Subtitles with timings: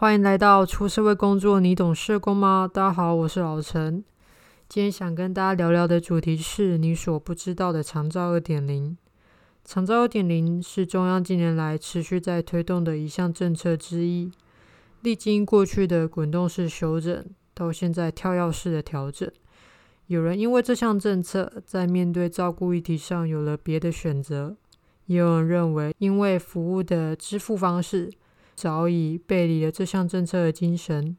[0.00, 2.70] 欢迎来到出社会工作，你懂社工吗？
[2.72, 4.04] 大家好，我是老陈。
[4.68, 8.96] 今天想跟大家聊聊的主题是你所不知道的长照二点零。
[9.64, 14.30] 长照二点零是中央近年来持续在推动的一项政策之一，
[15.02, 19.28] 历经过去的滚动式修整，到现在跳跃式的调整。
[20.06, 24.56] 有人因为这项政策在面对照顾议题上有了别的选择，
[25.06, 28.08] 也有人认为因为服务的支付方式
[28.58, 31.16] 早已背离了这项政策的精神。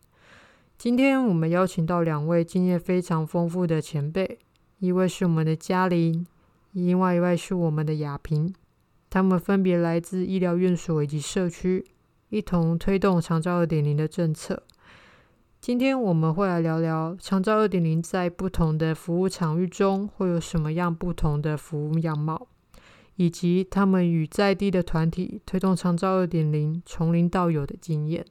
[0.77, 4.39] 今天我们邀请到两位经验非常丰富的前辈，
[4.79, 6.27] 一位是我们的嘉玲，
[6.73, 8.53] 另外一位是我们的雅萍。
[9.09, 11.85] 他们分别来自医疗院所以及社区，
[12.27, 14.63] 一同推动长照二点零的政策。
[15.61, 22.47] 今天我们会来聊聊长照二点零在不同的服务场域中会有什么样不同的服务样貌，
[23.19, 28.25] 以及他们与在地的团体推动长照二点零从零到有的经验。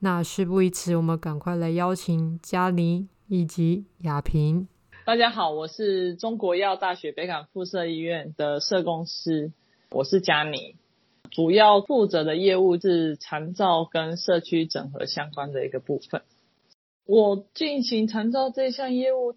[0.00, 4.68] 那事不宜迟，我们赶快来邀请嘉妮以及雅萍。
[5.06, 9.50] 大家好，我是中国医药大学北港附设医院的社工师，
[9.90, 10.76] 我是嘉妮，
[11.30, 16.20] 主要负责的业务是长照跟社区整合相关的一个部分。
[17.06, 19.32] 我进行长照这项业务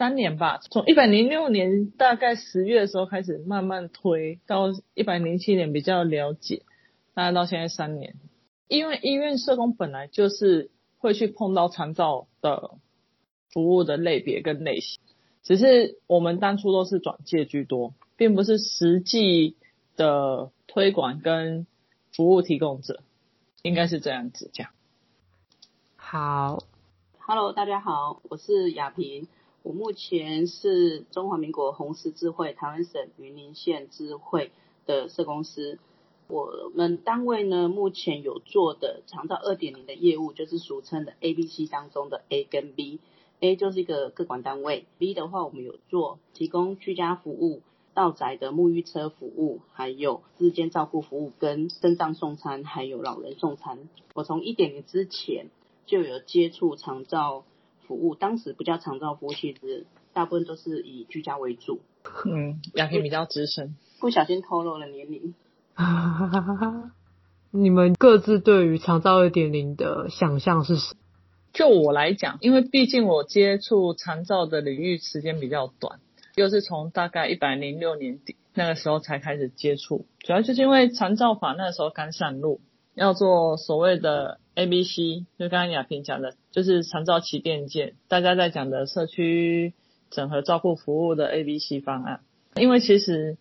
[0.00, 6.62] 三年吧，从一百零六年大概十月的时候开始慢慢推，到一百零七年比较了解，
[7.12, 8.14] 大概到现在三年。
[8.66, 12.78] 因为医院社工本来就是会去碰到长照的
[13.50, 14.98] 服务的类别跟类型，
[15.42, 19.58] 只是我们当初都是转介居多，并不是实际
[19.98, 21.66] 的推广跟
[22.16, 23.02] 服务提供者，
[23.60, 24.70] 应该是这样子讲。
[25.96, 26.64] 好。
[27.18, 29.28] Hello，大家好，我是雅萍。
[29.62, 34.52] 我目前是中华民国红十字会台湾省云林县支会
[34.86, 35.78] 的社公司。
[36.28, 43.00] 我们单位呢，目前有做的长照二点零的业务，就是俗称的 A、B、C 当中的 A 跟 B。
[43.40, 47.60] A 就是一个个管单位，B 的话，我们有做提供居家服务、
[47.92, 53.88] 到宅的沐浴车服务，还有日间照顾服务跟身障送餐，还有老人送餐。
[54.14, 55.50] 我从一点零之前。
[55.86, 57.42] 就有接触长照
[57.90, 61.80] 服务，当时不叫长照服务，其实大部分都是以居家为主。
[62.24, 65.34] 嗯，雅萍比较资深，不小心透露了年龄。
[67.50, 71.00] 你们各自对于长照二点零的想象是什么？
[71.52, 75.98] 就我来讲，因为毕竟我接触长照的领域时间比较短，
[76.36, 82.60] 又是从大概一百零六年底那个时候才开始接触，主要就是因为长照法那个时候刚上路，
[82.94, 84.38] 要做所谓的。
[84.56, 89.72] A、B、C 就刚刚雅萍讲的，就是长照旗舰舰，大家在讲的社区
[90.10, 92.20] 整合照顾服务的 A、B、C 方案。
[92.56, 93.38] 因为其实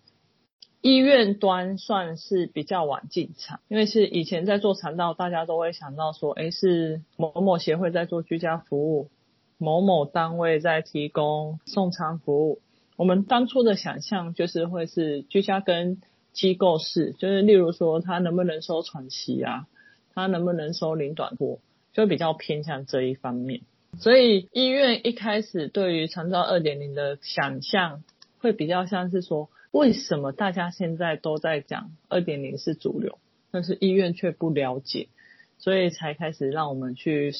[0.81, 9.09] 医院端算是比较晚进场，因为是以前在做长照，大家都会想到说，诶，是某某协会在做居家服务，
[9.57, 12.61] 某某单位在提供送餐服务。
[12.95, 15.99] 我们当初的想象就是会是居家跟
[16.39, 19.67] 机构式，就是例如说他能不能收喘息啊？
[20.15, 21.59] 他能不能收零短波，
[21.91, 23.59] 就比较偏向这一方面。
[23.97, 28.05] 所以医院一开始对于长照二点零的想象，
[28.39, 33.17] 会比较像是说，为什么大家现在都在讲二点零是主流，
[33.51, 35.09] 但是医院却不了解，
[35.57, 37.33] 所以才开始让我们去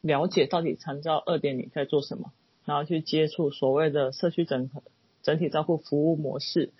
[0.00, 2.30] 了解到底长照二点零在做什么，
[2.64, 4.84] 然后去接触所谓的社区整合
[5.24, 6.70] 整体照顾服务模式。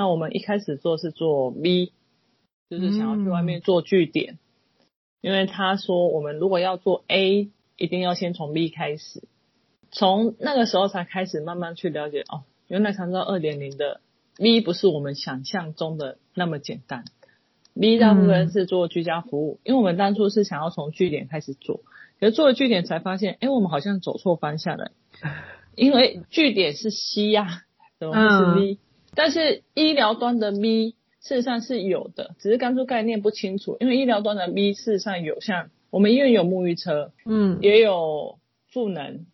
[0.00, 1.92] 那我们一开始做是做 V，
[2.70, 4.34] 就是想要去外面做据点。
[4.34, 4.38] 嗯
[5.20, 9.22] 因为他说，我们如果要做 A，一定要先从 V 开始，
[9.90, 14.00] 从那个时候才开始慢慢去了解哦，原来长照二点零的
[14.38, 17.04] V 不是我们想象中的那么简单。
[17.74, 21.82] V 大部分是做居家服务，嗯、因为我们当初是想要从据点开始做，
[22.18, 24.92] 可是做了据点才发现，哎，我们好像走错方向了，
[25.76, 27.62] 因为据点是 C 呀、啊，
[27.98, 28.78] 怎么会是 V？、嗯、
[29.14, 30.94] 但是医疗端的咪。
[31.22, 33.76] 事实上是有的，只是当初概念不清楚。
[33.78, 38.38] 因为医疗端的咪事实上有像我们医院有沐浴车，嗯，也有
[38.72, 39.26] 赋能，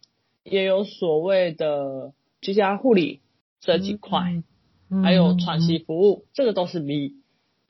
[0.42, 3.20] 也有所谓的居家护理
[3.60, 4.42] 这几块，
[4.90, 7.12] 嗯、还有喘息服务，嗯、这个都是咪。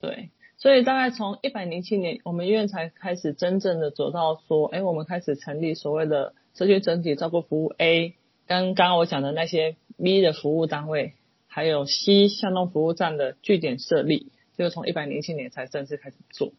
[0.00, 8.14] 对，所以大概从一百零七年，我们医院才开始真正的走到说，哎，我们开始成立所谓的社区整体照顾服务 A，
[8.46, 11.12] 跟刚刚我讲的那些 B 的服务单位。
[11.56, 16.52] 还有 C 向东服务站的据点设立，就从一百零七年才正式开始做，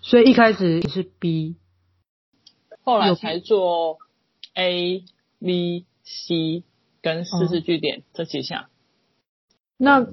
[0.00, 1.54] 所以一开始是 B，
[2.82, 3.98] 后来才做
[4.54, 5.04] A、
[5.38, 6.64] B、C
[7.00, 8.66] 跟四四据点这几项。
[9.76, 10.04] 那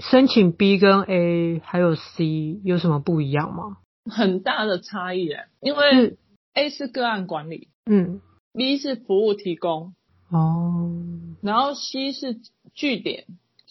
[0.00, 3.76] 申请 B 跟 A 还有 C 有什么不一样吗？
[4.06, 6.16] 很大的差异诶，因为
[6.54, 8.22] A 是个案管理，嗯
[8.54, 9.94] ，B 是服务提供，
[10.30, 10.96] 哦，
[11.42, 12.40] 然后 C 是
[12.72, 13.26] 据点，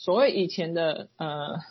[0.06, 1.62] 所谓以前的呃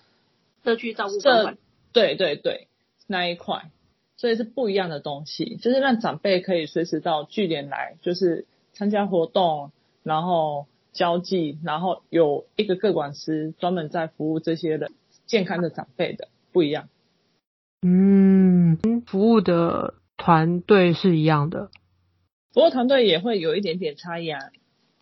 [0.65, 1.57] 社区照顾关怀，
[1.93, 2.67] 对对对，
[3.07, 3.71] 那一块，
[4.17, 9.71] 所以是不一样的东西，就是让长辈可以随时到据点来，就是参加活动，
[10.03, 14.91] 然后交际，然后有一个个管师专门在服务这些的
[15.27, 16.89] 健康的长辈的，不一样。
[17.83, 18.77] 嗯，
[19.07, 19.95] 服务的。
[20.17, 21.71] 团队是一样的，
[22.55, 24.41] 不过团队也会有一点点差异啊。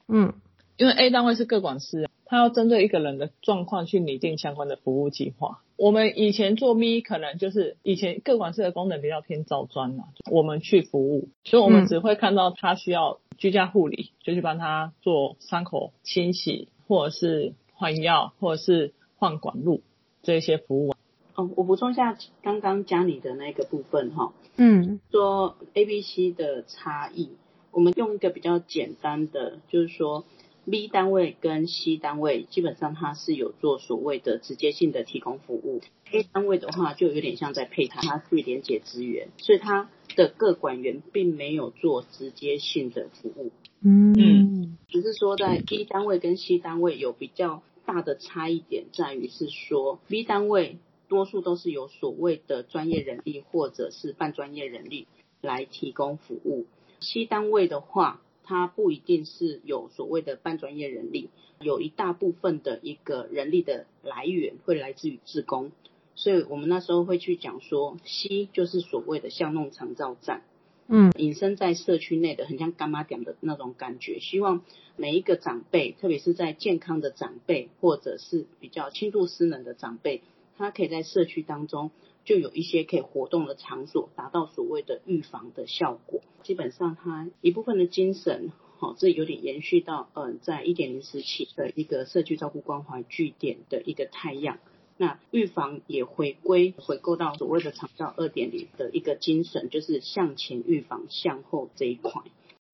[0.08, 0.32] 嗯，
[0.77, 5.61] 因为 A 单位是个管师，他要针对一个人的状况去拟定相关的服务计划。
[5.77, 19.83] 我们以前做咪可能就是以前个管师的功能比较偏照专嘛，我们去服务，所以我们只会看到他需要居家护理，就去帮他做伤口清洗，或者是换药，或者是换管路
[20.23, 20.95] 这些服务。
[21.35, 27.31] 哦，我补充一下刚刚讲你的那个部分哈，嗯，说 A、B、C 的差异，
[27.73, 30.25] 我们用一个比较简单的，就是说
[30.64, 35.81] B 单位跟 C 单位基本上它是有做所谓的直接性的提供服务
[36.12, 43.50] ，A 单位的话就有点像在配它，它去连接资源，所以它的各管员并没有做直接性的服务，
[43.82, 50.79] 嗯，只是说在 B 单位跟 C 单位有比较大的差异点在于是说 B 单位。
[51.09, 55.09] 多数都是有所谓的专业人力或者是半专业人力
[55.43, 56.64] 来提供服务。
[57.00, 61.31] C 单位的话，它不一定是有所谓的半专业人力，
[61.61, 65.73] 有一大部分的一个人力的来源会来自于自工。
[66.15, 70.43] 所以我们那时候会去讲说，C 就是所谓的巷弄长照站，
[70.89, 74.21] 嗯，隐身在社区内的很像干妈点的那种感觉。
[74.21, 74.62] 希望
[74.97, 80.21] 每一个长辈，特别是在健康的长辈或者是比较轻度失能的长辈。
[80.59, 81.91] 他可以在社区当中
[82.25, 86.21] 就有一些可以活动的场所，达到所谓的预防的效果。
[86.43, 94.59] 基本上，他一部分的精神，好，这有点延续到嗯，在一点零时期的一个社区照顾关怀据点的一个太阳。
[94.99, 102.23] 那预防也回归回购到所谓的长照二点零的一个精神，就是向前预防，向后这一块。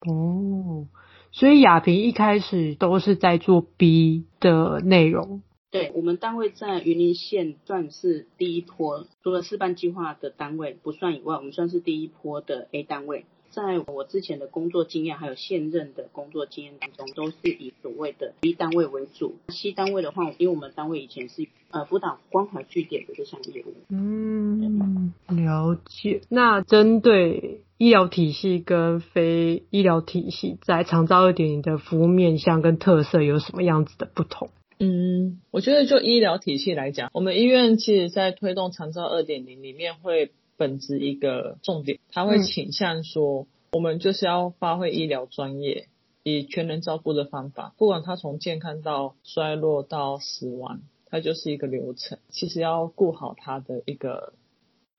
[0.06, 0.88] 哦，
[1.32, 5.42] 所以雅萍一开始都是在做 B 的内容。
[5.70, 13.24] 对，我们单位在云林县算是第一波，除了示范计划的单位不算以外，我们算是第一波的 A 单位。
[13.50, 19.36] 在我之前的工作经验，还有现任的工作经验当中，都是以所谓的 B 单位为主。
[19.48, 23.74] C 单位的话，因为我们单位以前是呃辅导关怀据点的这项业务。
[23.88, 26.20] 嗯，了解。
[26.28, 34.50] 那针对医疗体系跟非医疗体系，在长照二点零的服务面向跟特色有什么样子的不同？
[34.78, 45.88] 嗯，我觉得就医疗体系来讲，我们医院其实在推动长照二点零里面会本质一个重点，它会倾向说，我们就是要发挥医疗专业，
[46.22, 54.32] 以全人照顾的方法，不管它从健康到衰落到死亡，它就是一个流程，其实要顾好它的一个。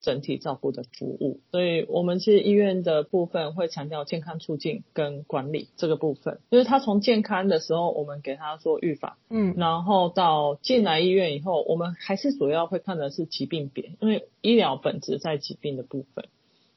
[0.01, 16.25] 整体照顾的服务，所以我们其实医院的部分会强调健康促进跟管理这个部分，就是他从健康的时候，我们给他做预防，嗯，然后到进来医院以后，我们还是主要会看的是疾病别，因为医疗本质在疾病的部分。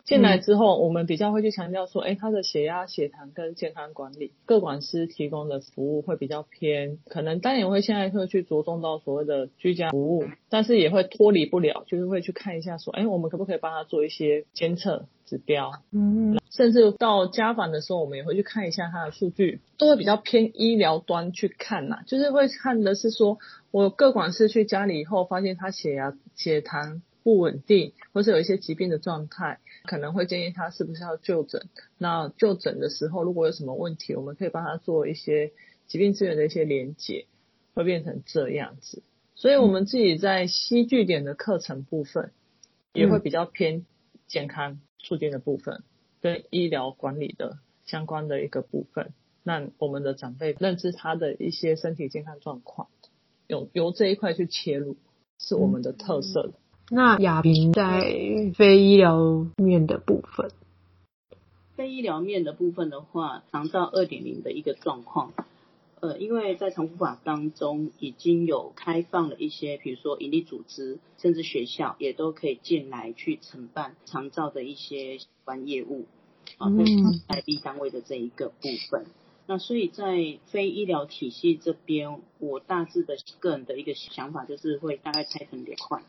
[0.04, 23.38] 进来之后，我们比较会去强调说，哎，他的血压、血糖跟健康管理，各管师提供的服务会比较偏，可能当然也会现在会去着重到所谓的居家服务，但是也会脱离不了，就是会去看一下说，哎，我们可不可以帮他做一些监测指标，嗯，甚至到家访的时候，我们也会去看一下他的数据，都会比较偏医疗端去看呐，就是会看的是说，
[23.70, 29.60] 我各管师去家里以后，发现他血压、血糖不稳定，或是有一些疾病的状态。
[29.84, 31.68] 可能会建议他是不是要就诊。
[31.98, 35.52] 那就诊的时候，如果有什么问题，我们可以帮他做一些
[35.88, 37.26] 疾病资源的一些连接，
[37.74, 39.02] 会变成这样子。
[39.34, 42.32] 所以，我们自己在西据点的课程部分，
[42.92, 43.86] 也会比较偏
[44.28, 45.82] 健康促进的部分，
[46.20, 49.12] 跟医疗管理的相关的一个部分。
[49.42, 52.86] 那我们的长辈认知他的一些身体健康状况，
[53.48, 54.96] 有由这一块去切入，
[55.40, 56.52] 是我们的特色的。
[56.94, 60.50] 那亚萍在非医疗面的部分，
[61.74, 65.32] 非医疗面的部分的话，长照二点零的一个状况，
[66.00, 76.04] 呃，因为在长福法当中已经有开放了一些，比如说营利组织，甚至学校也都可以进来去承办长照的一些相关业务，
[76.58, 76.68] 啊，
[77.26, 79.06] 在 B 单位的这一个部分。
[79.46, 86.02] 那所以在非医疗体系这边，我大致的个人的一个想法就是会大概拆成两块。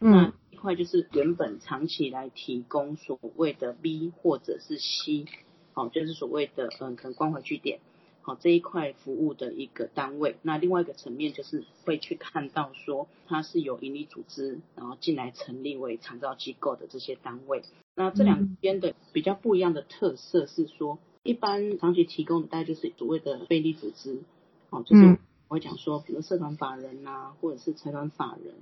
[0.00, 5.26] 嗯，块就是原本长期来提供所谓的 B 或者是 C，
[5.72, 7.80] 好，就是所谓的嗯，可能关怀据点。
[8.22, 17.62] 好，这一块服务的一个单位，那另外一个层面就是会去看到说它是由盈利组织然后进来成立为长照机构的这些单位。
[17.94, 24.20] 那这两边的比较不一样的特色是说，一般长期提供的大概就是所谓的非利组织，
[24.68, 28.54] 哦，就是我会讲说，比如社团法人呐、啊，或者是财团法人，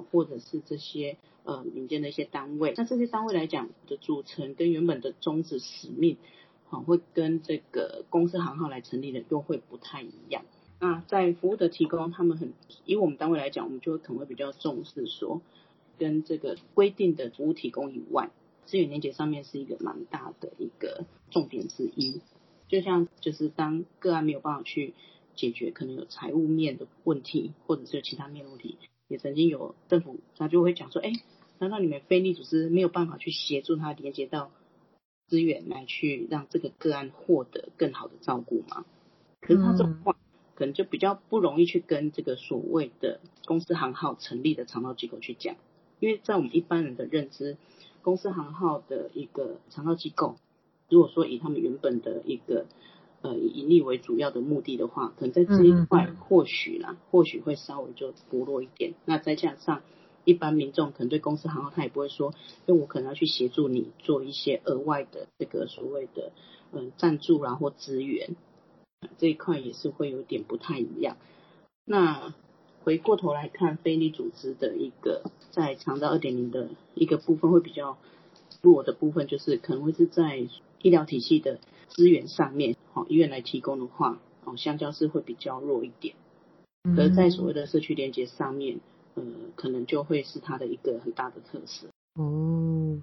[0.00, 2.74] 或者是这些呃民间的一些单位。
[2.76, 6.16] 那这些单位来讲的组成跟原本的宗旨使命。
[6.68, 10.44] 好，会跟这个公司行号来成立的又会不太一样。
[10.80, 12.52] 那在服务的提供，他们很
[12.84, 15.40] 以我们单位来讲，我们就可能会比较重视说，
[15.96, 18.30] 跟这个规定的服务提供以外，
[18.64, 22.20] 资源连结上面是一个蛮大的一个重点之一。
[22.66, 24.92] 就像就是当个案没有办法去
[25.36, 28.76] 解决，可能有财务面的问题，或者是其他面问题，
[29.08, 31.12] 也曾经有政府他就会讲说，哎，
[31.58, 34.50] 难道你们非利组织没有办法去协助他连接到？
[35.28, 38.84] 资源来去让这个个案获得更好的照顾吗？
[39.40, 40.16] 可是他这种话
[40.54, 45.56] 可能就比较不容易去跟这个所谓的公司行号成立的长道机构去讲，
[45.98, 47.56] 因为在我们一般人的认知，
[48.02, 50.36] 公司行号的一个长道机构，
[50.88, 52.66] 如果说以他们原本的一个
[53.22, 58.94] 呃以盈利为主要的目的的话，可能在这一块或许啦，或许会稍微就薄弱一点。
[59.04, 59.82] 那再加上。
[60.28, 62.34] 一般民众可能对公司行号，他也不会说，
[62.66, 66.32] 因为我可能要去协助你做一些额外的这个所谓的
[66.72, 68.34] 嗯赞助啊或资源，
[69.18, 71.16] 这一块也是会有点不太一样。
[71.84, 72.34] 那
[72.82, 77.96] 回过头来看，非利组织的一个在长照二点零的一个部分会比较
[78.62, 80.48] 弱的部分，就是可能会是在
[80.82, 86.14] 医疗体系的资源上面，哦医院来提供的话，哦相较是会比较弱一点。
[86.94, 88.80] 可是在所谓的社区连接上面。
[89.18, 89.24] 呃，
[89.54, 91.86] 可能就会是它的一个很大的特色。
[92.16, 93.00] 哦，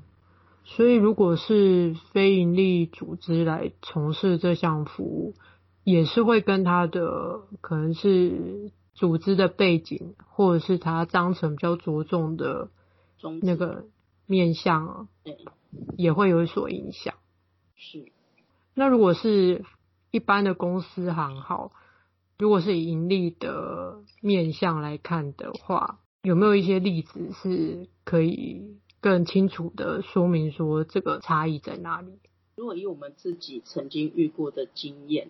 [0.63, 5.33] 所以如果是非营利组织来从事这项服务，
[5.83, 12.69] 也是会跟他的可能是组织的背景，或者是他章程比较着重的
[13.41, 13.85] 那个
[14.27, 15.39] 面向啊，对，
[15.97, 17.15] 也会有所影响。
[17.75, 18.05] 是。
[18.75, 19.63] 那如果是
[20.11, 21.71] 一般的公司行号，
[22.39, 32.19] 如果是以盈利的面向来看的话，有没有一些例子是可以更清楚的说明说这个差异在哪里？
[32.55, 35.29] 如果以我们自己曾经遇过的经验，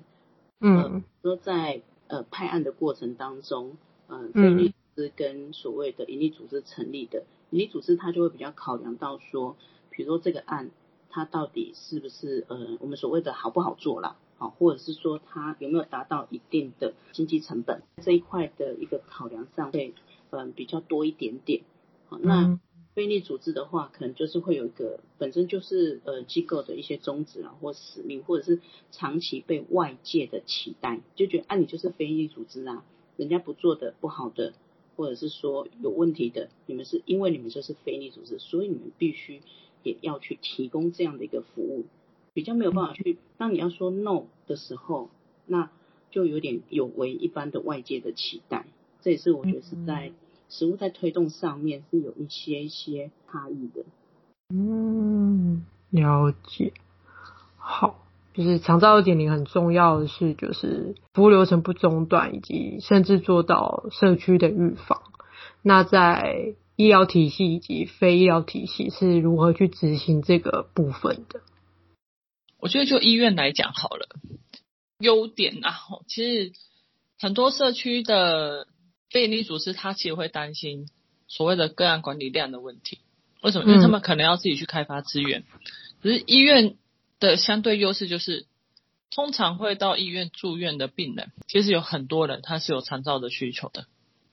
[0.59, 9.55] 嗯，说、呃、在呃派案的过程当中，呃，非营利组织跟所谓的盈利组织成立的，盈利组织它就会比较考量到说，
[9.89, 10.71] 比如说这个案
[11.13, 14.17] 它到底是不是呃我们所谓的好不好做啦。
[14.35, 19.93] 好或者是说它有没有达到一定的经济成本这一块的一个考量上会
[20.31, 21.61] 嗯比较多一点点。
[22.09, 22.59] 好，那
[22.95, 28.59] 非利组织的话，可能就是会有一个本身就是呃机构的一些宗旨啊或使命，或者是
[28.91, 32.83] 长期被外界的期待，就觉得啊你就是非利组织啊，
[33.15, 34.53] 人家不做的不好的，
[34.97, 39.41] 或者是说有问题的，你们是因为你们就是非利组织，所以你们必须
[39.83, 41.85] 也要去提供这样的一个服务。
[42.33, 45.09] 比较没有办法去，当你要说 no 的时候，
[45.45, 45.69] 那
[46.09, 48.65] 就有点有违一般的外界的期待。
[49.01, 50.13] 这也是我觉得是在
[50.49, 53.83] 食物在推动上面是有一些一些差异的。
[54.49, 56.73] 嗯，了解。
[57.57, 57.99] 好，
[58.33, 65.03] 就是长照二点零很重要的是，就是服务流程不中断，以及甚至做到社区的预防。
[65.61, 71.41] 那在医疗体系以及非医疗体系是如何去执行这个部分的？
[72.59, 74.07] 我觉得就医院来讲好了，
[74.97, 75.75] 优点啊，
[76.07, 76.53] 其实
[77.19, 78.67] 很多社区的
[79.09, 80.87] 非营利组织，他其实会担心
[81.27, 82.99] 所谓的个案管理量的问题。
[83.41, 83.69] 为什么？
[83.69, 85.43] 因为他们可能要自己去开发资源。
[86.01, 86.77] 可是医院
[87.19, 88.45] 的相对优势就是，
[89.11, 93.85] 通常会到医院住院的病人，其实有很多人他是有长照的需求的。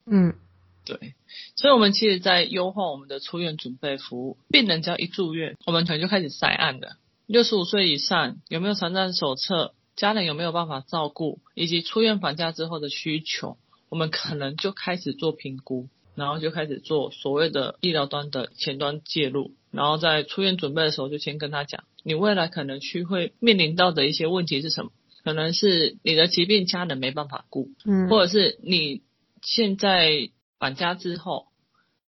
[0.06, 0.34] 嗯，
[0.84, 1.14] 对。
[1.56, 6.96] 所以我们其实，在优化我们的出院准备服务，病人只要一住院，我们可能就开始筛案了。
[7.26, 9.74] 六十五岁以上有没有残障手册？
[9.96, 11.40] 家人有没有办法照顾？
[11.54, 13.58] 以及出院返家之后的需求，
[13.90, 24.92] 我们可能就开始做评估，然后就开始做所谓的医疗端的前端介入，然后在出院准备的时候就先跟他讲，你未来可能去会面临到的一些问题是什么？
[25.22, 29.02] 可能是你的疾病家人没办法顾，嗯，或者是你
[29.42, 31.48] 现在返家之后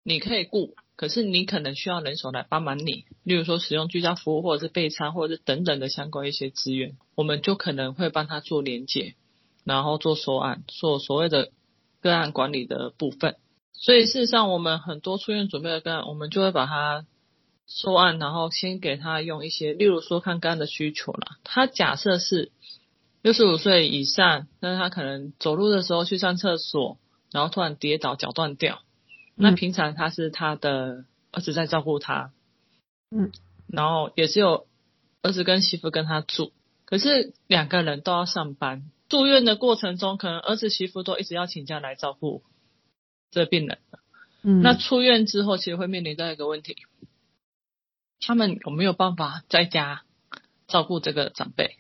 [0.03, 0.75] 你可以雇。
[0.97, 9.15] 可是你可能需要人手来帮忙你，例如说使用居家服务或者是备餐或者是等等的相关一些资源，我们就可能会帮他做连结，
[9.63, 11.53] 然后做收案，做所谓的
[12.01, 13.37] 个案管理的部分。
[13.73, 17.07] 所以事实上，我们很多出院准备的个案，我们就会把它
[17.69, 21.39] 收案，然后先给他用一些，例如说看个案的需求啦。
[21.45, 22.51] 他假设是
[23.23, 26.99] 六十五岁以上，但是他可能走路的时候去上厕所，
[27.31, 28.83] 然后突然跌倒，脚断掉。
[29.35, 32.33] 那平常他是他的儿子在照顾他，
[33.11, 33.31] 嗯，
[33.67, 34.67] 然后也是有
[35.23, 36.53] 儿子跟媳妇跟他住，
[36.85, 38.91] 可是两个人都要上班。
[39.09, 42.43] 住院的过程中，可能儿子媳妇都一直要请假来照顾
[43.31, 43.79] 这病人。
[44.43, 46.77] 嗯，那出院之后，其实会面临到一个问题，
[48.21, 50.03] 他们有没有办法在家
[50.67, 51.77] 照顾这个长辈？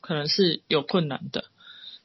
[0.00, 1.46] 可能是有困难的，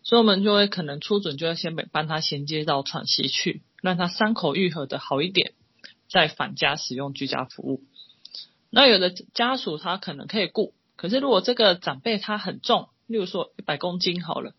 [0.10, 3.62] 所以我们就会可能初诊就要先帮他衔接到喘息去。
[3.84, 5.54] 让他伤口愈合的好一点，
[6.10, 7.84] 再返家使用居家服务。
[8.72, 14.54] 那有的家属他可能可以顾，可是如果这个长辈他很重，例如说一百公斤好了，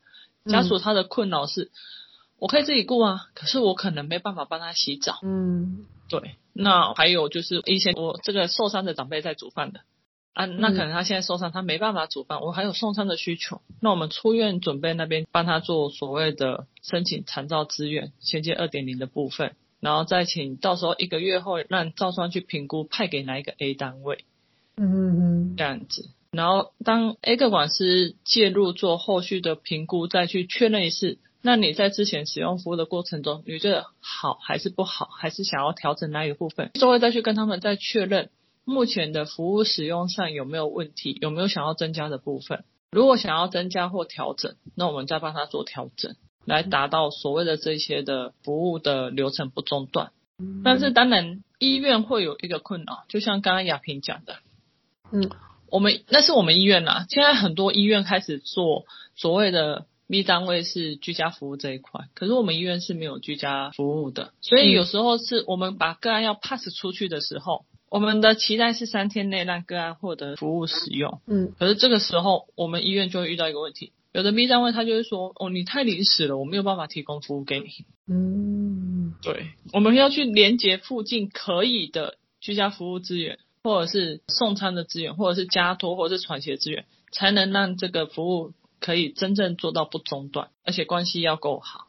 [0.46, 1.70] 家属他的困扰是，嗯、
[2.38, 5.18] 我可以自己顾啊，可是我可能没办法帮他洗澡。
[5.22, 6.36] 嗯，对。
[6.52, 9.80] 那还有就是一些我这个受伤的长辈在煮饭的。
[10.32, 13.60] 啊，那可能他现在受伤，他没办法煮饭，我还有送餐的需求。
[13.80, 24.24] 那我们出院准备那边帮他做所谓的申请残照资源衔接二点零的部分，然后再请到时候一个月后让赵双去评估派给哪一个 A 单位，
[24.76, 26.10] 嗯嗯嗯，这样子。
[26.30, 31.18] 然后当 A 个管师介入做后续的评估，再去确认一次。
[31.42, 38.30] 那你在之前使用服务的过程中，你觉得好还是不好，还是想要调整哪一个部分，就会再去跟他们再确认。
[38.64, 41.18] 目前的服务使用上有没有问题？
[41.20, 42.64] 有没有想要增加的部分？
[42.92, 50.10] 如果想要增加或调整，那我们再帮他做调整，来达到所谓的这些的服务的流程不中断。
[50.64, 54.38] 但是当然，医院会有一个困扰，就像刚刚亚萍讲的，
[55.12, 55.30] 嗯，
[55.70, 57.06] 我们那是我们医院呐。
[57.08, 67.66] 现在很多医院开始做所谓的 B 单位是居家服务这一块，可是我们医院是没有居家服务的，所以有时候是我们把个案要 pass 出去的时候。
[67.90, 77.66] 我们的期待是三天内让个案获得服务使用，嗯，可是这个时候我们医院就会遇到一个问题，有的 B 站位他就会说，哦，你太临时了，我没有办法提供服务给你，
[78.06, 91.88] 嗯，对，我们要去连接附近可以的居家服务资源，或者是送餐的资源，或者是家托，或者是喘息的资源，才能让这个服务可以真正做到不中断，而且关系要够好，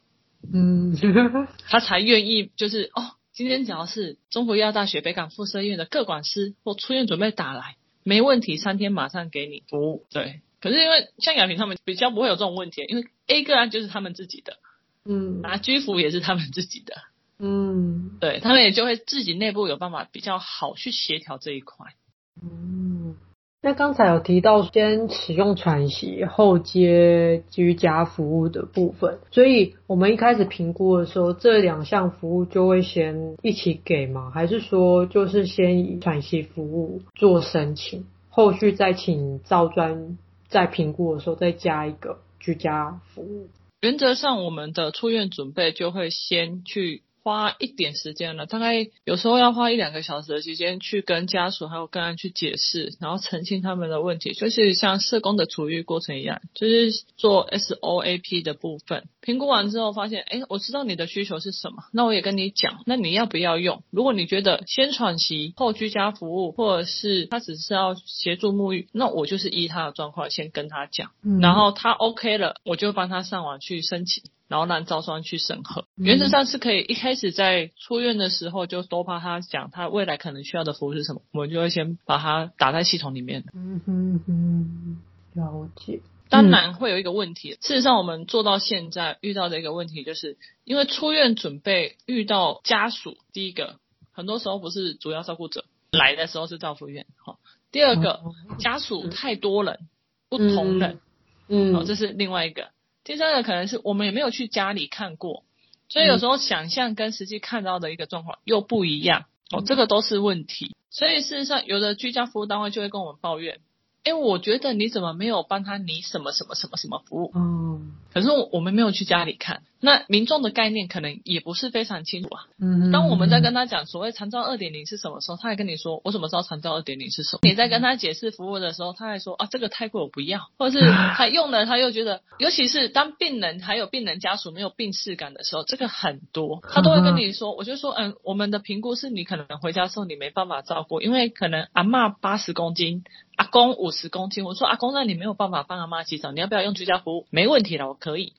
[0.52, 0.98] 嗯，
[1.70, 3.12] 他才愿意就是哦。
[3.42, 9.64] 今天只要是中国医药大学北港附设医院的各管师或出院准备打来，没问题，三天马上给你。
[9.68, 10.06] 服务。
[10.12, 14.60] 对，可是因为像雅萍他们比较不会有这种问题，因为 A 个案就是他们自己的，
[15.06, 16.94] 嗯，拿居服也是他们自己的，
[17.40, 21.96] 嗯，对，他们也就会自己内部有办法比较好去协调这一块，
[22.44, 23.18] 嗯。
[23.64, 34.32] 那刚才有提到先使用喘息后接居家服务的部分，所以我们一开始评估的时候，这两项服务就会先一起给吗？
[34.32, 40.18] 还是说就是先以喘息服务做申请，后续再请照专
[40.50, 43.48] 在评估的时候再加一个居家服务？
[43.82, 47.04] 原则上，我们的出院准备就会先去。
[47.24, 59.08] 花一点时间了，大概有时候要花一两个小时的时间去跟家属还有个人去解释，然后澄清他们的问题，就是像社工的处遇过程一样，就是做 SOAP 的部分。
[59.22, 63.84] 评估完之后发现，哎，我知道你的需求是什么，那我也跟你讲，那你要不要用？
[63.92, 74.24] 如果你觉得先喘息后居家服务，或者是他只是要协助沐浴，那我就是依他的状况先跟他讲，嗯、然后他 OK 了，我就帮他上网去申请。
[74.48, 83.46] 然后让招商去审核，原则上是可以一开始在出院的时候就多帮他讲他未来可能需要的服务是什么，我们就会先把它打在系统里面。
[83.54, 84.98] 嗯哼哼，
[85.36, 86.02] 了解。
[86.32, 93.76] 当然会有一个问题，事实上我们做到现在遇到的一个问题就是，因为出院准备遇到家属，第一个
[94.14, 97.38] 很多时候不是主要照顾者来的时候是照护员，哈。
[97.70, 98.22] 第二个
[98.60, 99.90] 家属太多人，
[100.30, 101.02] 不同人，
[101.50, 102.70] 嗯，好，这是另外一个。
[103.04, 105.44] 第三个可能是我们也没有去家里看过，
[105.90, 110.78] 所以有时候想象跟实际看到的一个状况又不一样哦，这个都是问题。
[110.90, 113.60] 所以事实上，有的居家服务单位就会跟我们抱怨。
[114.04, 117.32] 哎，我觉得你怎么没有帮他你什么什么什么什么服务？
[117.36, 122.44] 嗯，可是我们没有去家里看，那民众的概念可能也不是非常清楚啊。
[122.60, 127.40] 嗯，当我们在跟他讲所谓长照二点零是什么时候，他还跟你说我怎么知道长照二点零是什么？
[127.44, 143.04] 你在跟他解释服务的时候，他还说啊这个太贵我不要， 或者是他用了他又觉得，尤其是当病人还有病人家属没有病识感的时候，这个很多，他都会跟你说，我就说嗯，我们的评估是你可能回家的时候你没办法照顾，因为可能阿嬷八十公斤。
[143.38, 147.28] 阿公五十公斤，我说阿公，那你没有办法帮阿妈洗澡，你要不要用居家服务？
[147.32, 148.34] 没问题了，我可以。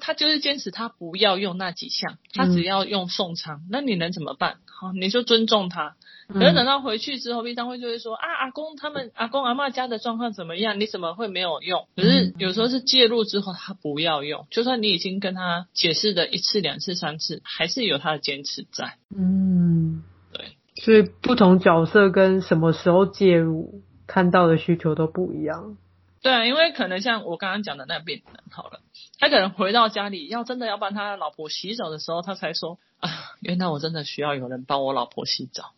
[0.00, 4.58] 他就是坚持他不要用那几项，他只要用宋仓，嗯、那你能怎么办？
[4.64, 5.96] 好，你就尊重他。
[6.28, 10.80] 可是等到回去之后毕张会就会说啊，阿公他们阿公阿嬷家的状况怎么样？
[10.80, 11.88] 你怎么会没有用？
[11.94, 18.94] 可是有时候是介入之后，他不要用，就算你已经跟他解释的一次、两次、三次，还是有他的坚持在。
[19.14, 25.76] 嗯，对，所以不同角色跟什么时候介入，看到的需求都不一样。
[26.22, 28.80] 对啊，因为可能像我刚刚讲的那病人，好了，
[29.22, 33.08] 他可能回到家里要真的要帮他老婆洗澡的时候，他才说啊，
[33.38, 35.74] 原来我真的需要有人帮我老婆洗澡。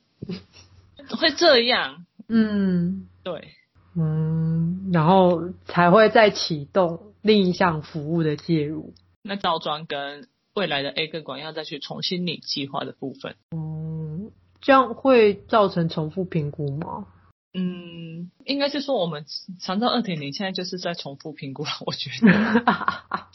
[1.20, 3.50] 会这样，嗯，对，
[3.94, 8.94] 嗯，然后才会再启动另一项服务的介入。
[9.20, 14.30] 那赵庄跟未来的 A 个管要再去重新拟计划的部分，嗯，
[14.62, 17.09] 这样会造成重复评估吗？
[17.54, 19.24] 嗯，应该是说我们
[19.60, 23.26] 长照二点零现在就是在重复评估了，我觉得。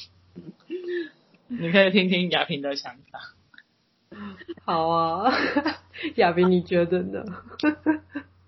[1.47, 3.33] 你可以听听雅萍的想法。
[4.65, 5.33] 好啊，
[6.15, 7.23] 亚萍，你觉得呢？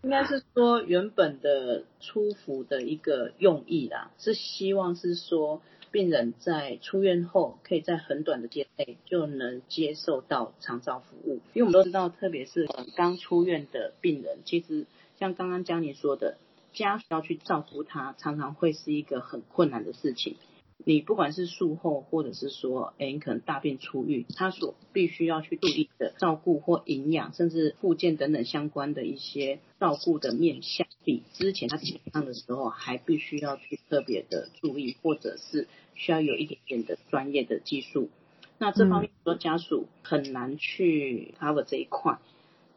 [0.04, 11.40] 应该是说原本的出服的一个用意啦，是希望是说病人在出院后，可以在很短的时间内就能接受到长照服务。
[11.54, 14.86] 因为我们都知道，特别是刚出院的病人，其实
[15.22, 16.40] 像刚刚江你说的，
[16.74, 20.36] 家属要去照顾他，常常会是一个很困难的事情。
[20.84, 38.10] 你不管是术后，或者是说，哎，你可能大病初愈，他所必须要去注意的照顾或营养，甚至附件等等相关的一些照顾的面向，比之前他健康的时候还必须要去特别的注意，或者是需要有一点点的专业的技术。
[38.58, 42.18] 那这方面说家属很难去 cover 这一块，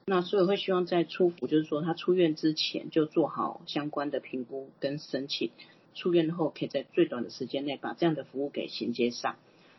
[0.06, 5.50] 那所以会希望在出服，就是说他出院之前就做好相关的评估跟申请。
[5.94, 9.36] 出院后，可以在最短的时间内把这样的服务给衔接上。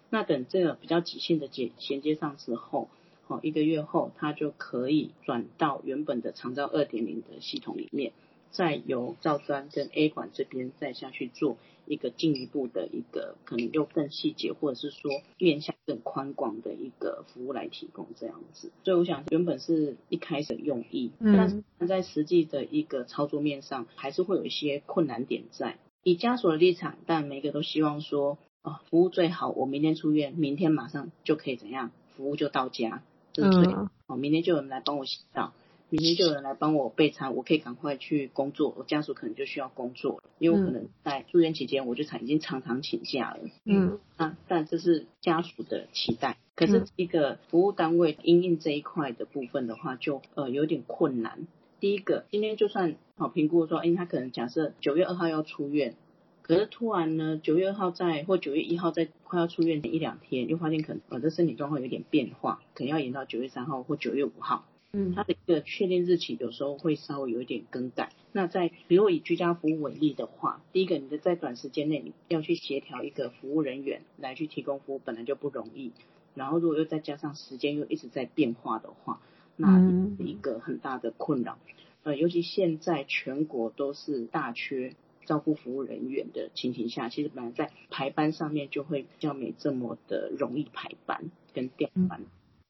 [0.09, 2.89] 那等这个比较急性的接衔接上之后，
[3.27, 8.13] 哦，一个月后，他就可以转到原本的长照二点零的系统里面，
[8.49, 18.71] 再由照专跟 A 管这边再下去做一个进一步的一个可能又更细节，或者是说面向更宽广的一个服务来提供这样子。
[18.83, 25.77] 所以我想，原本是一开始的用意，嗯，但是在实际的一个操作面上，还是会有一些困难点在。
[26.03, 33.01] 以家属的立场，但每个都希望说，哦，服务最好，我明天出院，明天马上就可以怎样，服务就到家，
[33.33, 33.73] 对不对？
[34.07, 35.53] 哦，明天就有人来帮我洗澡，
[35.95, 43.39] 明天就有人来帮我备餐，我可以赶快去工作，我家属可能就需要工作了，因为我可能在住院期间，我就常已经常常请假了。
[43.63, 51.47] 嗯，啊，但这是家属的期待，可是一个服务单位因应这一块的部分的话，就呃有点困难。
[51.79, 55.95] 第一个，今天就算好评估说，哎，他可能假设九月二号要出院，
[56.41, 64.65] 可是突然呢，九月二号在或九月一号在快要出院的一两天，又发现可能我的身体状况有点变化，可能要延到九月三号或九月五号。
[64.93, 68.11] 嗯，他的一个确定日期有时候会稍微有一点更改。
[68.31, 75.91] 那在比如以居家服务为例的话，第一个，你的在短时间内你要去协调一个服务人员来去提供服务，本来就不容易。
[76.33, 79.21] 然后如果又再加上时间又一直在变化的话，
[79.55, 79.79] 那
[80.17, 81.57] 是一个很大的困扰，
[82.03, 84.95] 呃，尤其现在全国都是大缺
[85.25, 92.21] 照顾服务人员的情形下，其实本来在排班上面就会比较没这么的容易排班跟调班。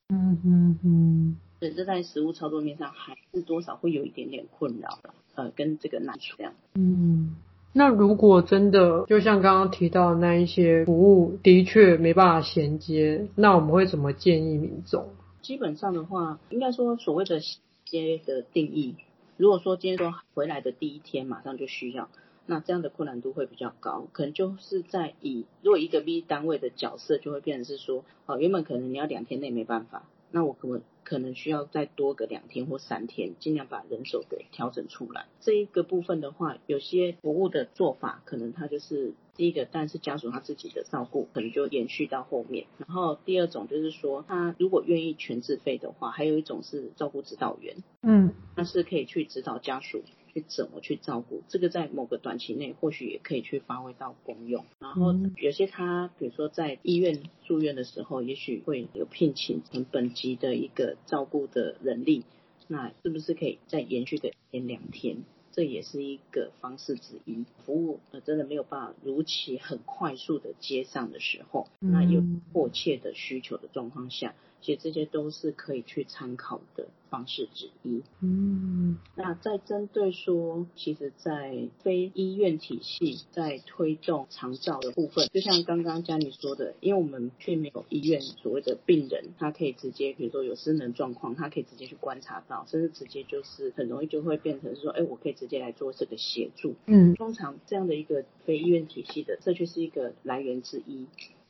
[0.10, 6.54] 嗯嗯嗯，所以这在实物操作面上还是多少会有一点点困扰的，呃，跟这个难处这样。
[6.76, 7.38] 嗯，
[7.74, 15.10] 那如果真的就像刚刚提到的那一些服务的确没办法衔接，那我们会怎么建议民众？
[15.42, 17.40] 基本上的话，应该说所谓的
[17.84, 18.98] 接的定义，
[19.36, 22.10] 如果说今天说回来的第一天马上就需要，
[22.46, 30.04] 那这样的困难度会比较高，可能就是在以如果一个 B 单位的角色就会变成是说，哦，原本可能你要两天内没办法，
[30.36, 30.82] 那我可能。
[31.06, 35.28] 可能需要再多个两天或三天，尽量把人手给调整出来。
[35.40, 42.66] 这一个部分的话，有些服务的做法，可能它就是第一个，但是家属他自己的照顾，可能就延续到后面。
[42.80, 50.02] 然后第二种就是说，他如果愿意全自费的话，还有一种是照顾指导员，嗯，那是可以去指导家属。
[50.36, 54.66] 去怎么去照顾这个，在某个短期内或许也可以去发挥到功用。
[54.80, 62.26] 然后有些他，比如说在医院住院的时候，也许会有聘请成本级的一个照顾的人力，
[62.68, 65.24] 那是不是可以再延续个一天两天？
[65.54, 67.46] 这也是一个方式之一。
[67.66, 72.22] 服务呃真的没有办法如期很快速的接上的时候，那有
[72.52, 78.02] 迫切的需求的状况下，其实这些都是可以去参考的方式之一。
[78.22, 96.74] 嗯，那在针对说，其实，在非医院体系在推动长照的部分，就像刚刚佳妮说的，因为我们却没有医院所谓的病人，他可以直接，比如说有失能状况，他可以直接去观察到，甚至直接就是很容易就会变成说，哎，我可以直接来做这个协助。
[96.88, 101.06] 嗯，通常这样的一个非医院体系的，社区是一个来源之一。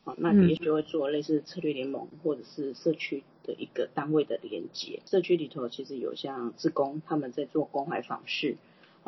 [0.06, 5.02] 好，那也许会做类似策略联盟或者是社区的一个单位的连接。
[5.06, 8.56] 社区里头其实有像志工，他们在做关怀访视。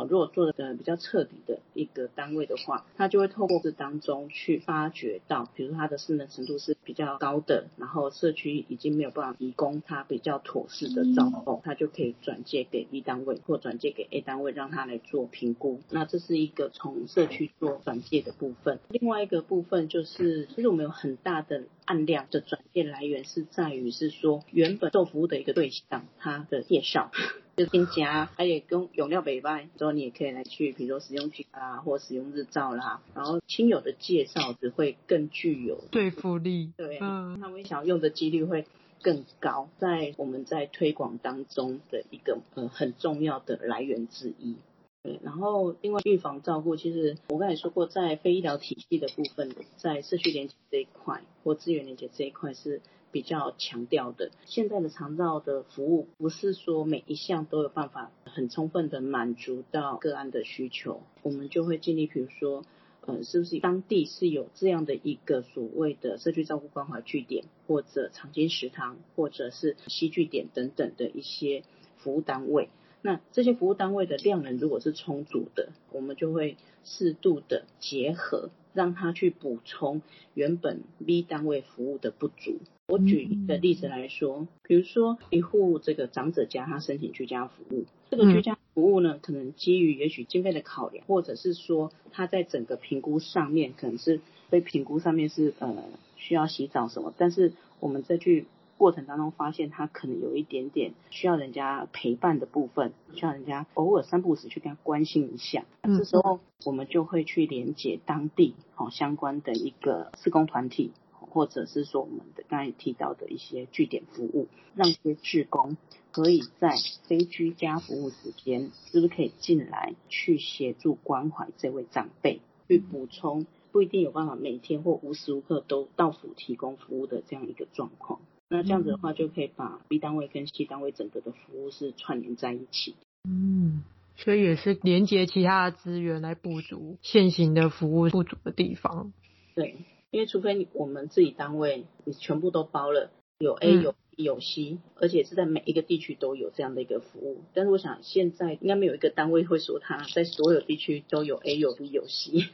[0.05, 15.81] 如果做的比较彻底的一个单位的话，他就会透过这当中去发掘到，比如说他的失能程度是比较高的，然后社区已经没有办法提供他比较妥适的照顾，他就可以转介给 B 单位或转介给 A 单位，让他来做评估。
[15.89, 18.79] 那这是一个从社区做转介的部分。
[18.89, 27.11] 另外一个部分就是，其实我们有很大的案量的转介来源是在于是说，原本受服务的一个对象，他的介绍。
[27.57, 38.67] 就添加，它也跟用料北外，之后你也可以来去，比如说使用居啊，或使用日照啦，然后亲友的介绍只会更具有说服力，对，嗯，他们想要用的几率会
[39.01, 44.57] 更高，在我们在推广当中的一个呃很重要的来源之一。
[45.01, 52.81] 对，然后另外预防照顾，其实我刚才说过，在非医疗体系的部分，在社区连接这一块或资源连接这一块是。
[53.11, 62.63] 比较强调的，现在的长照的服务不是说每一项都有办法很充分的满足到个案的需求，我们就会尽力，比如说，
[63.05, 71.63] 呃，是不是当地是有这样的一个所谓的社区照顾关怀据点，或者长青食堂，或者是西据点等等的一些
[71.97, 72.69] 服务单位。
[73.01, 80.01] 那这些服务单位的量能如果是充足的，我们就会适度的结合，让他去补充
[80.33, 82.59] 原本 B 单位服务的不足。
[82.87, 95.75] 我举一个例子来说，比如说一户这个长者家，他申请居家服务，这个居家服务呢，可能基于也许经费的考量，或者是说他在整个评估上面，可能是被评估上面是呃
[96.15, 98.45] 需要洗澡什么，但是我们再去。
[98.77, 105.65] 过程当中发现他可能有一点点需要人家陪伴的部分，需要人家偶尔三不时去跟他关心一下。
[105.81, 110.91] 这时候我们就会去连接当地好相关的一个施工团体，
[111.29, 115.77] 或者是说我们的刚才提到的一些据点服务，让一些志工
[116.11, 116.75] 可以在
[117.07, 128.19] 非居家服务时间，是不是可以进来去协助关怀这位长辈，去补充不一定有办法每天或无时无刻都到府提供服务的这样一个状况。
[128.49, 132.95] 那这样子的话，就可以把 B 单位跟 C 单位整个的服务是串联在一起。
[133.29, 133.83] 嗯，
[134.15, 139.11] 所以也是连接其他的资源来补足现行的服务不足的地方。
[139.53, 139.75] 对，
[140.11, 147.43] 因为除非我们自己单位你全部都包了，有 A 有 B 有 C，嗯，而且是在每一个地区都有这样的一个服务。
[147.53, 152.49] 但是我想现在应该没有一个单位会说他在所有地区都有 A 有 B 有 C。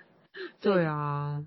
[0.60, 1.46] 对啊，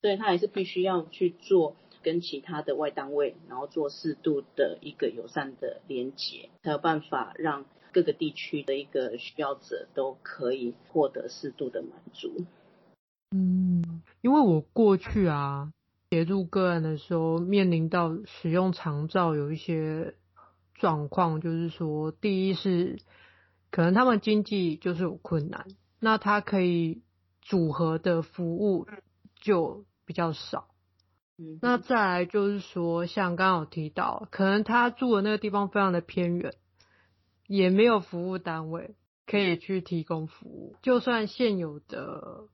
[0.00, 1.76] 对，他还是必须要去做。
[2.02, 12.44] 跟其他的外单位，然后做适度的一个友善的连接，才有办法让各个地区的一个需要者都可以获得适度的满足。
[13.32, 15.72] 嗯，因为我过去啊
[16.10, 20.14] 协助个案的时候，面临到使用长照有一些
[20.74, 23.00] 状况，就是说，第一是
[23.70, 25.66] 可能他们经济就是有困难，
[25.98, 27.02] 那他可以
[27.42, 28.86] 组合的服务
[29.40, 30.68] 就比较少。
[31.36, 36.54] 嗯，那再来就是说，像刚刚有提到，可能他住的那个地方非常的偏远，
[37.46, 38.94] 也没有服务单位
[39.26, 40.76] 可以去提供服务。
[40.80, 42.44] 就算现有的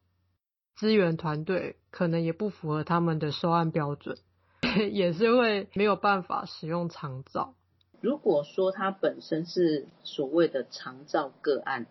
[0.74, 4.18] 资源团队，可能也不符合他们的收案标准，
[4.92, 7.54] 也是会没有办法使用长照。
[8.00, 11.86] 如果说他本身是所谓的长照个案，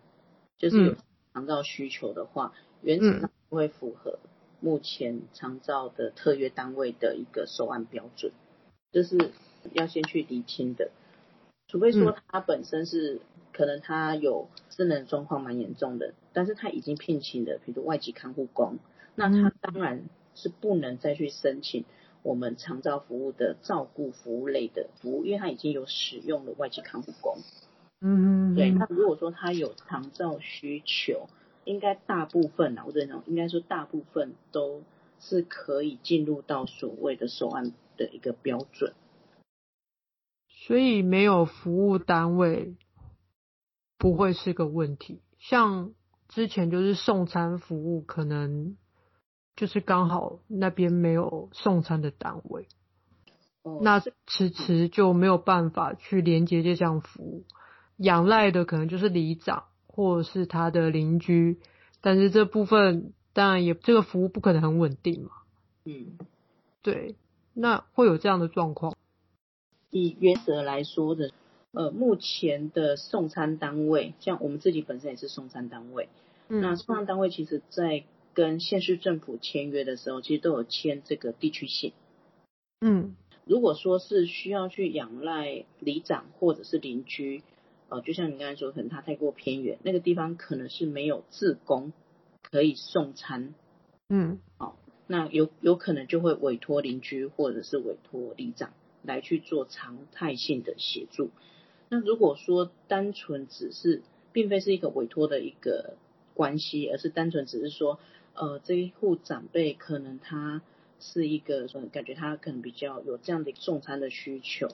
[0.58, 0.96] 就是有
[1.32, 4.18] 长照需求的话，嗯、原则上不会符合。
[4.60, 8.30] 目前长照的特约单位的一个收案标准，
[8.92, 9.32] 这是
[9.72, 10.92] 要先去厘清的。
[11.66, 18.78] 除非说他本身是可能他有失能状况蛮严重的，但是他已经聘请了，比如外籍看护工，
[19.14, 21.84] 那他当然是不能再去申请
[22.22, 27.36] 我们长照服务的照顾服务类的服务，因为他已经有使用了外籍看护工。
[28.00, 28.70] 嗯，对。
[28.70, 31.28] 那如果说他有长照需求，
[31.64, 34.82] 应该大部分啊，我认为应该说大部分都
[35.20, 38.92] 是可以进入到所谓的收案的一个标准，
[40.48, 42.74] 所以没有服务单位
[44.02, 45.22] 不会是个问题。
[45.38, 45.92] 像
[46.28, 48.76] 之前就是送餐服务，可能
[49.54, 52.66] 就是刚好那边没有送餐的单位。
[53.62, 57.44] 哦，那迟迟就没有办法去连接这项服务，
[57.96, 61.60] 仰赖的可能就是里长或者是他的邻居，
[62.00, 65.30] 但是这部分当然也这个服务不可能很稳定嘛。
[65.84, 66.18] 嗯，
[66.82, 67.14] 对，
[67.54, 68.96] 那会有这样的状况。
[69.90, 71.30] 以原则来说的，
[71.72, 76.08] 呃，目前的送餐单位，像我们自己本身也是送餐单位，
[76.48, 78.04] 嗯，那送餐单位其实在
[78.34, 81.92] 跟县市政府签约的时候，其实都有签这个地区性。
[82.80, 87.42] 嗯，如果说是需要去仰赖里长或者是邻居，
[87.88, 91.92] 呃，就像你刚才说，可能他太过偏远，那个地方可能是没有自工
[92.42, 93.54] 可以送餐。
[94.08, 98.72] 嗯，好，那有有可能就会委托邻居或者是委托里长。
[99.04, 101.30] 来去做常态性的协助。
[101.92, 104.00] 那如果说单纯只是，
[104.32, 105.98] 并非是一个委托的一个
[106.32, 108.00] 关系，而是单纯只是说，
[108.32, 110.62] 呃，这一户长辈可能他
[111.00, 114.68] 是一个，感觉他可能比较有这样的送餐的需求，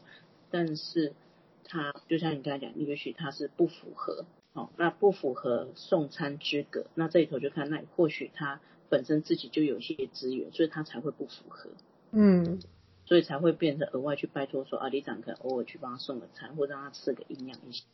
[0.53, 1.13] 但是
[1.65, 11.69] 他就像你刚才讲，你也许他是不符合，哦，那不符合送餐资格，那这里头就看，那或许他本身自己就有一些资源，所以他才会不符合。
[12.13, 12.61] 嗯。
[13.09, 17.85] 所以才会变成额外去拜托说啊，里长可能偶尔去帮他送个餐，或者让他吃个营养一些。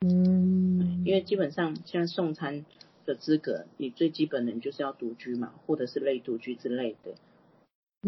[0.00, 2.64] 嗯，因为基本上现在送餐
[3.04, 7.14] 的资格，你最基本的你就是要独居嘛，或者是类独居之类的。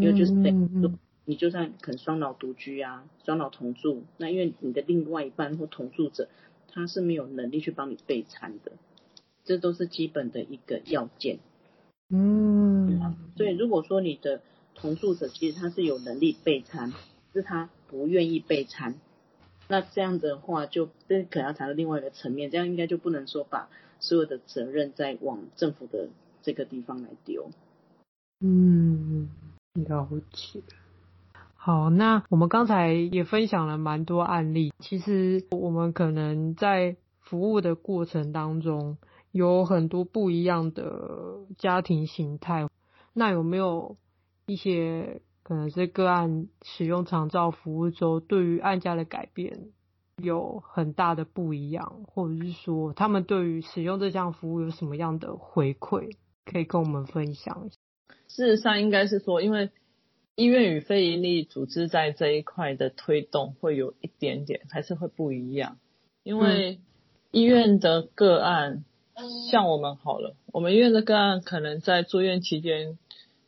[0.01, 0.91] 因为就是等于
[1.27, 6.31] 你就算可能双老独居啊，双老同住，那因为你的另外一半或同住者
[6.69, 8.73] 他是没有能力去帮你备餐的，
[9.45, 11.39] 这都是基本的一个要件。
[12.09, 14.41] 嗯，所以如果说你的
[14.77, 16.93] 同住者其实他是有能力备餐，
[17.33, 18.95] 是他不愿意备餐。
[19.69, 26.09] 那这样的话就，就这可能要谈到另外一个层面，这样应该就不能说把所有的责任再往政府的
[26.43, 27.51] 这个地方来丢。
[28.41, 29.29] 嗯，
[29.75, 30.63] 了解。
[31.57, 34.73] 好，那我们刚才也分享了蛮多案例。
[34.79, 38.99] 其实我们可能在服务的过程当中，
[39.33, 42.69] 有很多不一样的家庭形态。
[43.15, 43.97] 那有没有？
[44.47, 49.71] 一些可能是个案使用长照服务之后，对于案家的改变
[50.23, 57.77] 有很大的不一样，或者是说他们对于使用这项服务有什么样的回馈，可以跟我们分享一下。
[58.29, 59.71] 事实上，应该是说，因为
[60.37, 65.79] 医院与非营利组织在这一块的推动会有一点点还是会不一样，
[66.23, 66.79] 因为
[67.33, 68.85] 医院的个案，
[69.51, 72.97] 像我们好了，我们医院的个案可能在住院期间。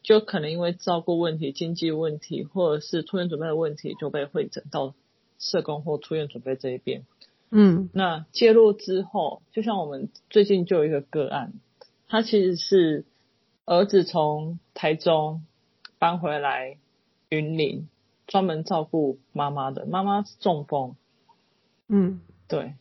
[0.03, 4.95] 就可能因为照顾问题、经济问题，或者是出院准备的问题，就被会诊到
[5.39, 7.05] 社工或出院准备这一边。
[7.51, 11.53] 嗯，那介入之后，就像我们最近就有一个个案，
[12.09, 13.05] 他其实是
[13.65, 15.45] 儿子从台中
[15.99, 16.79] 搬回来
[17.29, 17.89] 云林，
[18.27, 20.97] 专门照顾妈妈的，妈妈中风。
[21.89, 22.75] 嗯，对，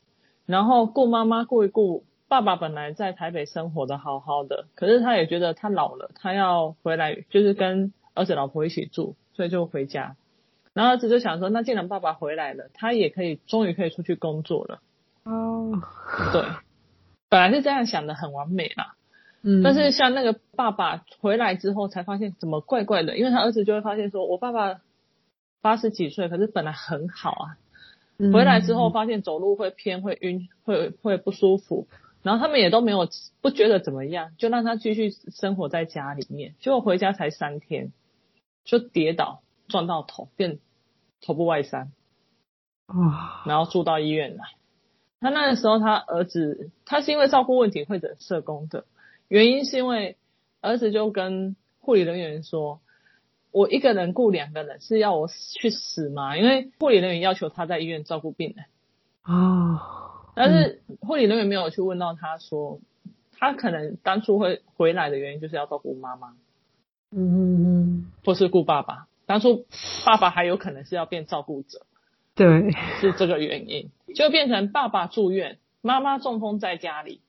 [0.45, 2.03] 然后顾妈妈顾一顾。
[2.27, 10.15] 爸爸本来在台北生活的好好的，可是他也觉得他老了，他要回来，就是跟儿子老婆一起住，所以就回家。
[10.73, 14.79] 然后儿子就想说，那既然爸爸回来了，他也可以，终于可以出去工作了。
[15.23, 15.71] 哦，
[16.33, 16.43] 对，
[17.29, 18.95] 本来是这样想的，很完美啦。
[19.41, 24.81] 嗯，但是像那个爸爸回来之后，才发现怎么怪怪的，因为他儿子就会发现说，我爸爸
[25.61, 27.57] 八十几岁，可是本来很好啊，
[28.33, 31.87] 回来之后发现走路会偏，会晕，会会不舒服。
[32.23, 33.07] 然后他们也都没有
[33.41, 36.55] 不觉得怎么样，就让他继续生活在家里面。
[36.59, 37.93] 结果回家才三天，
[38.65, 40.59] 就跌倒撞到头，变
[41.21, 41.91] 头部外伤，
[42.87, 44.43] 啊，然后住到医院来。
[45.19, 48.85] 他那个时候他儿子，他是因为照顾问题会诊社工的，
[49.27, 50.17] 原因是因为
[50.59, 52.81] 儿子就跟护理人员说
[53.51, 58.65] ：“我一个人顾两个人是要我去死吗？”因为护理人员要求他在医院照顾病人。
[59.21, 60.06] 啊。
[60.37, 62.79] 但是护理人员没有去问到他说，
[63.39, 66.35] 他可能当初会回来的原因就是要照顾妈妈，
[67.09, 69.07] 嗯嗯，或是顾爸爸。
[69.25, 69.65] 当初
[70.05, 71.87] 爸爸还有可能是要变照顾者，
[72.35, 72.71] 对，
[73.01, 77.21] 是这个原因，就变成爸爸住院，妈妈中风在家里，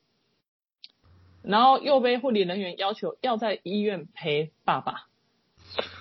[1.41, 5.07] 然后又被护理人员要求要在医院陪爸爸，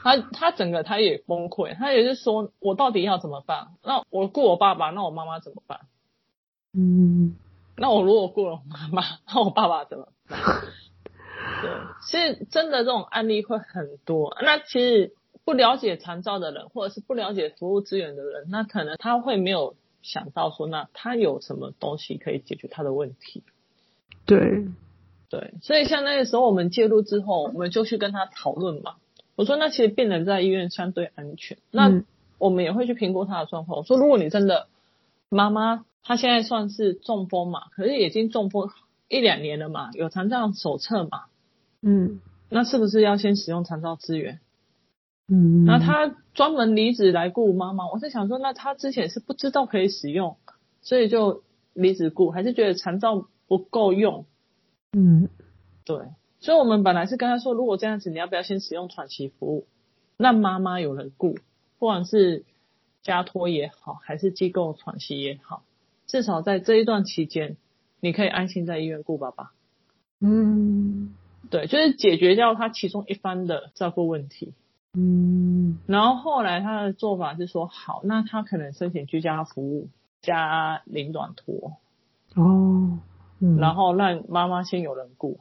[0.03, 3.69] 他他整个他也崩溃，他也是说我到底要怎么办？
[3.83, 5.81] 那我顾我爸爸，那我妈妈怎么办？
[6.75, 7.37] 嗯，
[7.77, 10.39] 那我如果过了我妈妈， 那我爸爸怎么办？
[11.63, 11.71] 对，
[12.07, 14.37] 其实真的这种案例会很多。
[14.43, 15.13] 那其实
[15.45, 23.43] 不了解长照的人，或者是不了解服务资源的人，那可能他会没有想到说，那他有什么东西可以解决他的问题？
[24.27, 24.69] 对，
[25.31, 28.97] 对，所以像那个时候我们介入之后，我们就去跟他讨论嘛。
[29.37, 32.03] 我说那其实病人在医院相对安全，那
[32.39, 33.79] 我们也会去评估他的状况。
[33.79, 34.69] 我说如果你真的
[35.29, 38.71] 妈妈她现在算是中风嘛，可是已经中风
[39.09, 41.25] 一两年了嘛，有残障手册嘛，
[41.83, 44.41] 嗯，那是不是要先使用残障资源？
[45.29, 50.39] 嗯，那他专门离职来雇妈妈，我在想说，那他之前是不知道可以使用，
[50.81, 51.43] 所以就
[51.75, 54.25] 离职雇，还是觉得残障不够用？
[54.93, 55.29] 嗯，
[55.85, 56.07] 对，
[56.41, 59.67] 所以我们本来是跟他说，如果这样子，你要不要先使用喘息服务，
[60.17, 61.35] 让妈妈有人雇，
[61.79, 62.47] 不管是
[63.03, 65.63] 家托也好，还是机构喘息也好，
[66.09, 67.57] 至少在这一段期间，
[68.01, 69.53] 你可以安心在医院顾爸爸。
[70.21, 71.15] 嗯，
[71.51, 74.55] 对，就是解决掉他其中一方的照顾问题。
[74.95, 79.91] 嗯，然后后来他的做法是说，好，那他可能申请居家服务
[80.23, 81.77] 加零短托，
[82.35, 82.99] 哦，
[83.39, 85.39] 嗯，然后让妈妈先有人顾，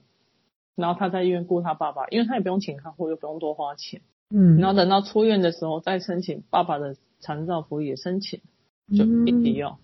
[0.76, 8.41] 然后他在医院顾他爸爸，因为他也不用请看护，又不用多花钱，嗯，然后等到出院的时候再申请爸爸的长照服务也申请，
[8.89, 9.72] 就一起用。
[9.72, 9.78] 嗯、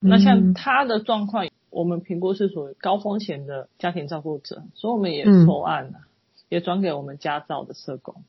[0.00, 6.04] 那像他的状况，我们评估是属于高风险的家庭照顾者，所以我们也收案了，嗯、
[6.48, 8.22] 也转给我们家照的社工。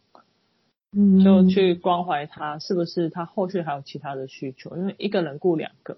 [0.93, 4.75] 嗯，就去关怀他，是不是他后续还有其他的需求？
[4.75, 5.97] 因为一个人顾两个，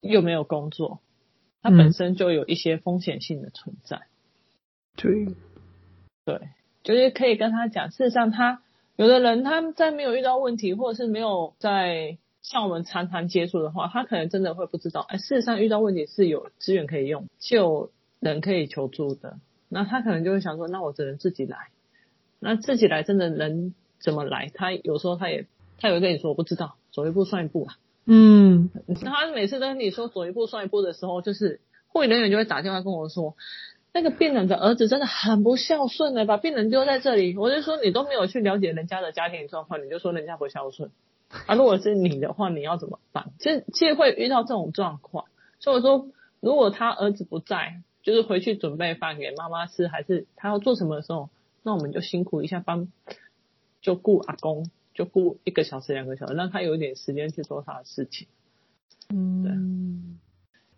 [0.00, 1.00] 又没有工作，
[1.60, 4.00] 他本身就有一些风险性的存在。
[4.96, 5.26] 对，
[6.24, 6.48] 对，
[6.82, 8.62] 就是可以跟他讲，事实上他
[8.96, 17.90] 有的人他在没有遇到问题，或者是没有在像我们常常接触的话，他可能真的会不知道，哎，事实上遇到问题是有资源可以用，就有
[18.20, 19.38] 人可以求助的。
[19.70, 21.56] 那他可能就会想说，那我只能自己来。
[22.38, 24.50] 那自己来真的能怎么来？
[24.52, 25.46] 他有时候他也
[25.80, 27.76] 他也会跟你说我不知道，走一步算一步啊。
[28.04, 28.68] 嗯，
[29.02, 33.34] 他每次都跟你说走一步算一步的时候，就是护理人员就会打电话跟我说，
[33.94, 37.38] 那个病人的儿子真的很不孝顺的，把病人丢在这里。
[37.38, 40.90] 我就说你都没有去了解人家的家庭状况，你就说人家不孝顺
[41.46, 41.54] 啊？
[41.54, 43.32] 如果是你的话，你要怎么办？
[43.38, 45.26] 其实其实会遇到这种状况，
[45.60, 46.08] 所以我说
[46.40, 51.30] 如果他儿子不在，就是回去准备饭给妈妈吃，还是他要做什么的时候。
[51.66, 52.88] 那我们就辛苦一下，帮
[53.80, 58.28] 就顾阿公，就顾一个小时、两个小时，让他有一点时间去做他的事情。
[59.08, 59.52] 嗯，对。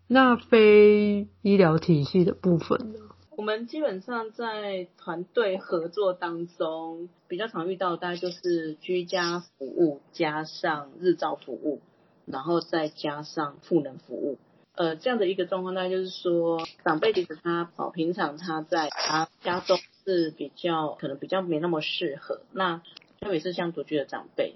[0.07, 2.99] 那非医疗体系的部分呢？
[3.37, 11.79] 我们基本上在团队合作当中，比较常遇到的大概就是居家服务加上日照服务，
[12.25, 14.39] 然后再加上赋能服务。
[14.73, 19.77] 呃，这样的一个状况，那就是说，长辈其实他跑，平常他在他家中。
[20.03, 22.81] 是比较可能比较没那么适合，那
[23.19, 24.55] 特别是像独居的长辈，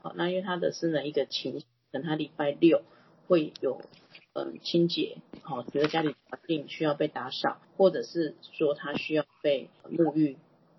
[0.00, 2.82] 好，那因为他的私人一个情，等他礼拜六
[3.26, 3.82] 会有
[4.34, 10.38] 嗯清洁，好，觉得家里环境需要被打扫，或者是说他需要被沐浴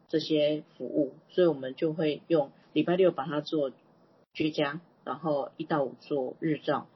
[0.09, 3.71] 这些服务，所以我们就会用礼拜六把它做
[4.33, 6.87] 居家，然后一到五做日照，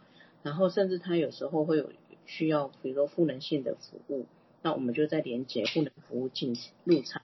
[0.41, 1.91] 然后甚至他有时候会有
[2.25, 4.25] 需要，比如说赋能性的服务。
[4.63, 7.21] 那我们就在连接赋能服务进入场，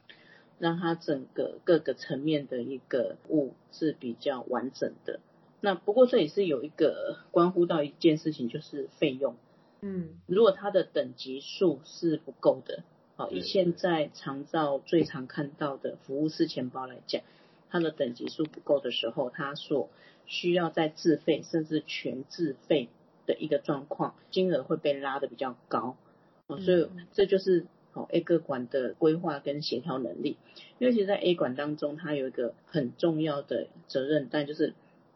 [0.59, 5.19] 让它整个各个层面的一个物是比较完整的。
[5.65, 9.37] 那不过这也是有一个关乎到一件事情，就是费用。
[9.79, 12.83] 嗯，如果它的等级数是不够的，
[13.15, 17.21] 好，以现在常照最常看到的服务式钱包来讲，
[17.69, 19.89] 它的等级数不够的时候，它所
[20.25, 22.89] 需要在自费甚至全自费
[23.25, 25.95] 的一个状况，金额会被拉得比较高。
[26.47, 30.35] 哦，所以这就是哦 A 个管的规划跟协调能力，
[30.77, 34.73] 因为其实，在 A 管当中，它有一个很重要的责任，但就是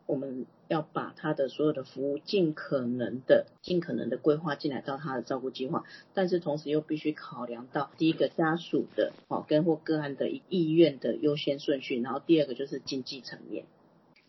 [0.08, 5.84] 我们要把他的所有的服务尽可能的、尽可能的规划进来到他的照顾计划，
[6.16, 13.66] 但是同时又必须考量到第一个家属的哦跟或个案的意愿的优先顺序，然后第二个就是经济层面，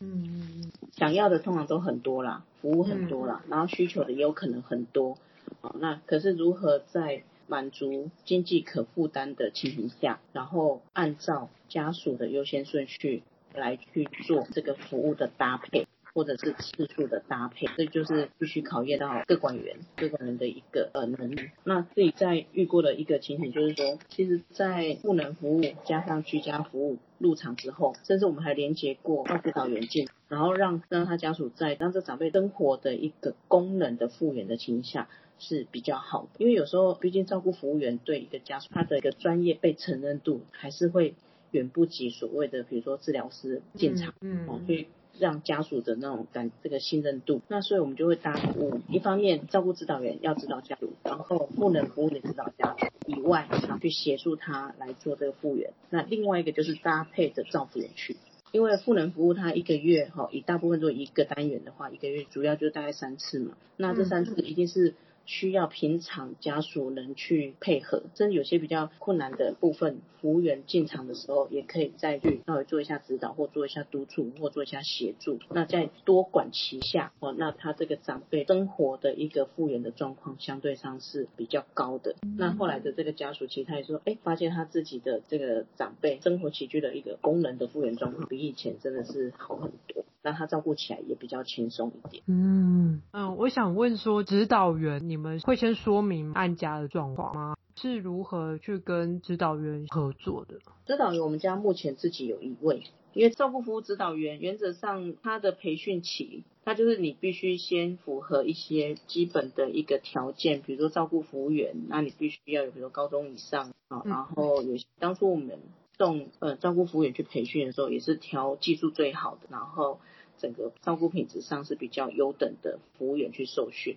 [0.01, 5.17] 嗯，想要的通常都很多啦，服务很多啦，然后需求的也有可能很多。
[5.61, 13.23] 好，那可是如何在满足经济可负担的情形下，然后按照家属的优先顺序
[13.59, 21.51] 来去做这个服务的搭配，或者是次数的搭配，这就是必须考验到各管员各管员的一个呃能力。
[21.65, 35.09] 那自己在遇过的一个情形就是说，其实，在赋能服务加上居家服务入场之后，甚至我们还连接过照顾导员进，然后让让他家属在当这长辈生活的一个功能的复原的情形下。
[35.41, 41.15] 是比较好的，因为有时候毕竟照顾服务员对一个家属，他的一个专业被承认度还是会
[41.51, 44.89] 远不及所谓的，比如说治疗师进场，嗯，哦，去
[45.19, 47.41] 让家属的那种感这个信任度。
[47.49, 55.73] 那所以我们就会搭服务，一方面照顾指导员要指导家属，然后赋能服务的指导家属以外，然后去协助他来做这个复原。
[55.91, 58.17] 那另外一个就是搭配着照顾员去。
[58.51, 63.57] 因为赋能服务，它一个月哈，以大部分做一个单元的话，一个月主要就大概三次嘛。
[63.77, 64.95] 那这三次一定是。
[65.29, 75.39] 需要平常家属能去配合，甚至有些比较困难的部分，服务员进场的时候，也可以再去稍微做一下指导，或做一下督促，或做一下协助。
[75.51, 82.17] 那在多管齐下，哦，那他这个长辈生活的一个复原的状况，相对上是比较高的。
[82.39, 90.07] 那后来的这个家属，其实他也说，哎，发现他自己的这个长辈生活起居的一个功能的复原状况，比以前真的是好很多。
[90.21, 92.25] 那他照顾起来也比较轻松一点。
[92.27, 97.57] 嗯嗯，我想问说，指导员你们会先说明案家的状况吗？
[97.77, 100.59] 是如何去跟指导员合作的？
[100.87, 115.59] 指导员我们家目前自己有一位，因为照顾服务指导员原则上他的培训期，他就是你必须先符合一些基本的一个条件，比如说照顾服务员，那你必须要有比如高中以上啊，然后有当初我们。
[116.01, 119.99] 送呃照顾服务员去培训的时候，也是挑技术最好的，然后
[120.39, 123.97] 整个照顾品质上是比较优等的服务员去受训。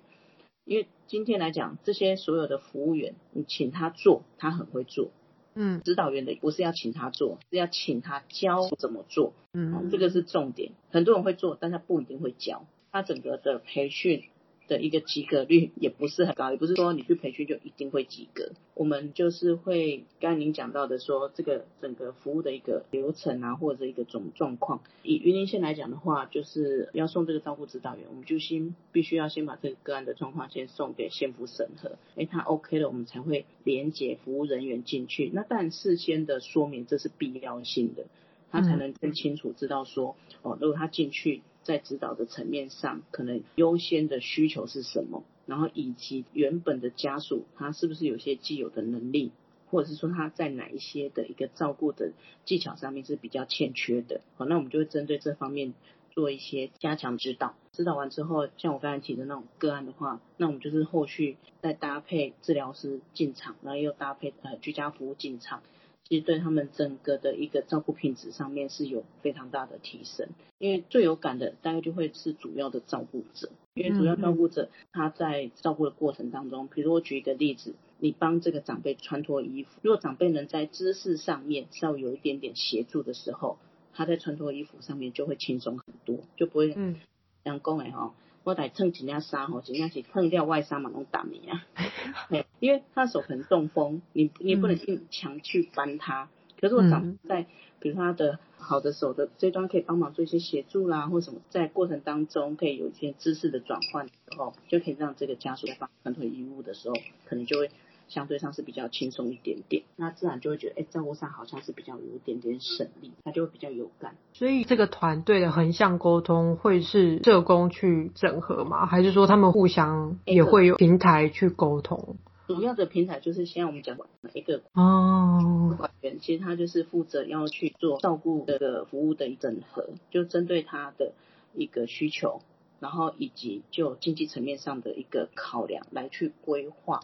[0.66, 5.12] 因为今天来讲，这些所有的服务员，你请他做，他很会做。
[5.53, 9.34] 嗯，指导员的不是要请他做，是要请他教怎么做。
[9.53, 10.72] 嗯，这个是重点。
[10.89, 12.66] 很多人会做，但他不一定会教。
[12.91, 14.24] 他整个的培训。
[14.72, 18.53] 的一个及格率也不是很高，也不是说你去培训就一定会及格。
[18.74, 24.82] 我们就是会刚才您讲到的说，这个整个服务的一个流程啊，或者一个总状况。
[25.03, 35.30] 以云林县来讲的话，就是要送这个照顾指导员，我们就先必须要先把这个个案的状况先送给县府审核，哎，他 OK 了，我们才会连接服务人员进去。
[35.34, 38.05] 那但事先的说明这是必要性的，
[38.49, 41.41] 他才能更清楚知道说，哦，如果他进去。
[41.64, 45.24] 在指导的层面上，可能优先的需求是什么？
[45.45, 49.32] 然后以及原本的家属，他是不是有些既有的能力，
[49.70, 52.12] 或者是说他在哪一些的一个照顾的
[52.45, 54.22] 技巧上面是比较欠缺的？
[54.38, 55.74] 好，那我们就会针对这方面
[56.12, 57.55] 做一些加强指导。
[57.74, 65.64] 指导完之后，像我刚才提的那种个案的话，那我们就是后续再搭配治疗师进场，然后又搭配呃居家服务进场。
[66.12, 83.57] 其实对他们整个的一个照顾品质上面是有非常大的提升，因为最有感的大概就会是主要的照顾者，因为主要照顾者他在照顾的过程当中，比如我举一个例子，你帮这个长辈穿脱衣服，如果长辈能在姿势上面稍微有一点点协助的时候，
[83.93, 86.97] 他在穿脱衣服上面就会轻松很多，就不会嗯，
[87.45, 88.14] 这样讲的哈。
[88.44, 91.66] 我得蹭几件衫吼，几件是蹭掉外衫嘛，拢打你啊。
[92.60, 96.30] 因为他手可能中风，你你也不能硬强去搬他。
[96.60, 97.46] 可是我长在，
[97.80, 107.70] 比如他的好的手的这端可以帮忙做一些协助啦，或什么，在过程当中可以有一些姿势的转换的时候，就可以让这个家属在帮穿脱衣物的时候，可能就会。
[108.12, 114.18] 相对上是比较轻松一点点，那自然就会觉得，哎、欸，照顾上好像是比较有一点点省力，他就会比较有感。
[114.34, 118.86] 所以这个团队的横向沟通会是社工去整合吗？
[118.86, 122.18] 还是说他们互相也会有平台去沟通？
[122.47, 123.97] 主要的平台就是现在我们讲
[124.34, 131.14] 一个哦，管员，其实他就是负责要去做照顾这个服务的一整合，就针对他的
[131.55, 132.41] 一个需求，
[132.82, 136.99] 然后以及就经济层面上的一个考量来去规划。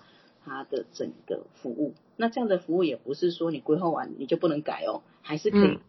[0.47, 5.79] 他的整个服务，那这样的服务也不是说你规划完你就不能改哦，还是可以，嗯、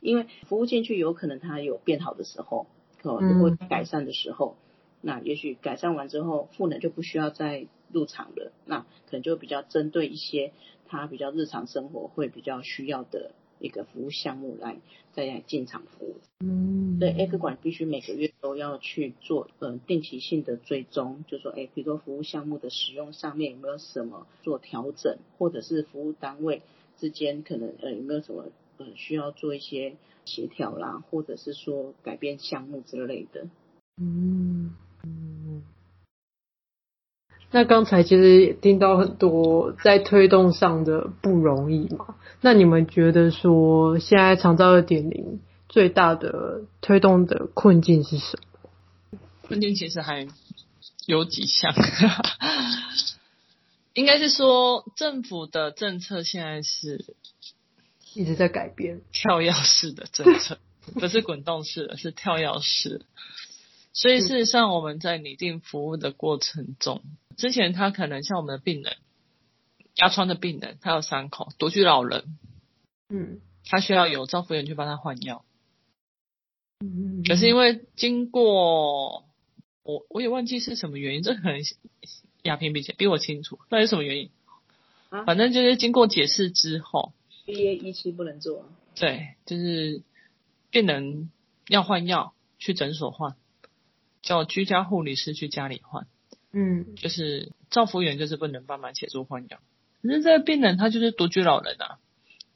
[0.00, 2.68] 因为服务进去有可能它有变好的时候，
[3.02, 4.62] 哦，如果改善的时候，嗯、
[5.00, 10.52] 那也许改善完之后，赋能就不需要再入场了，那可能就比较针对一些
[10.86, 13.32] 他比较日常生活会比较需要的。
[13.64, 14.76] 一个服务项目来
[15.12, 26.62] 再来进场服务，嗯，对，X 管必须每个月都要去做呃定期性的追踪，就说哎，比如说服务项目的使用上面有没有什么做调整，或者是服务单位
[26.98, 28.46] 之间可能呃有没有什么
[28.76, 33.48] 呃需要做一些协调啦，或者是说改变项目之类的，
[33.96, 34.76] 嗯嗯。
[37.54, 42.16] 那刚才其实也听到很多在推动上的不容易嘛。
[42.40, 48.40] 那你们觉得说现在长照二点零最大的推动的困境是什
[49.12, 49.20] 么？
[49.42, 50.26] 困境其实还
[51.06, 51.72] 有几项，
[53.92, 57.14] 应该是说政府的政策现在是
[58.14, 60.58] 一直在改变，跳跃式的政策，
[60.94, 63.02] 不是滚动式的，是跳跃式。
[63.92, 67.00] 所以事实上我们在拟定服务的过程中。
[67.36, 68.96] 之前他可能像我们的病人，
[69.96, 72.38] 压疮的病人，他有伤口，独居老人，
[73.08, 75.44] 嗯，他需要有照护员去帮他换药，
[76.80, 79.24] 嗯，可是因为经过
[79.82, 81.60] 我我也忘记是什么原因，这可能
[82.42, 84.30] 亚萍比比我清楚，那是什么原因？
[85.10, 87.12] 啊，反正就是经过解释之后
[87.46, 88.68] ，BA 一期不能做。
[88.96, 90.02] 对，就是
[90.70, 91.30] 病人
[91.68, 93.36] 要换药，去诊所换，
[94.22, 96.06] 叫居家护理师去家里换。
[96.54, 99.58] 嗯，就是照服员就是不能帮忙协助换药。
[100.02, 101.98] 可是这个病人他就是独居老人啊，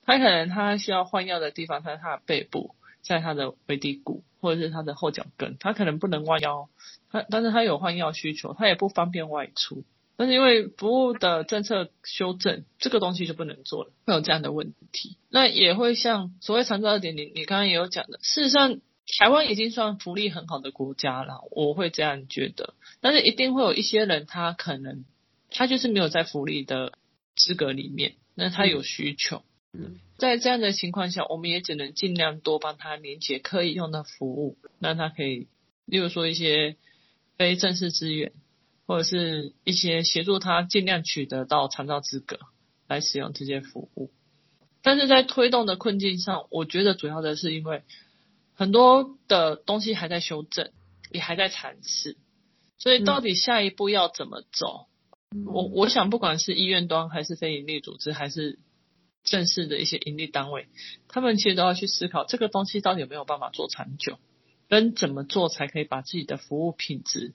[0.04, 6.68] 他可能他需要换药的地方在他的背部，在他的尾骶骨或者是他的后脚跟，他可能不能弯腰，
[7.10, 9.84] 他但是他有换药需求，他也不方便外出。
[10.16, 15.16] 但是因为服务的政策修正，这个东西就不能做了，会有这样的问题。
[15.30, 18.80] 那也会像所谓长照二点零，你刚刚也有讲的，事实上
[19.16, 22.74] 台湾已经算福利很好的国家了，我会这样觉得。
[23.00, 25.04] 但是一定会有一些人，他可能
[25.50, 26.92] 他就是没有在福利的
[27.34, 29.42] 资格里面，那他有需求。
[29.72, 35.48] 嗯，在这样的情况下，我们也只能尽量多帮他连接可以用的服务，让他可以，
[35.86, 36.76] 例如说一些
[37.36, 38.32] 非正式资源。
[38.90, 42.38] 或者是一些协助他尽量取得到长照资格
[42.86, 44.10] 来使用这些服务，
[44.80, 47.82] 但是在推动的困境上，我觉得主要的是因为
[48.58, 50.72] 很多的东西还在修正，
[51.12, 52.16] 也还在尝试，
[52.76, 54.88] 所以到底下一步要怎么走？
[55.30, 58.58] 嗯、我我想不管是医院端还是非营利组织，还是
[59.22, 60.66] 正式的一些盈利单位，
[61.06, 64.18] 他们其实都要去思考这个东西到底有没有办法做长久，
[64.68, 67.34] 跟怎么做才可以把自己的服务品质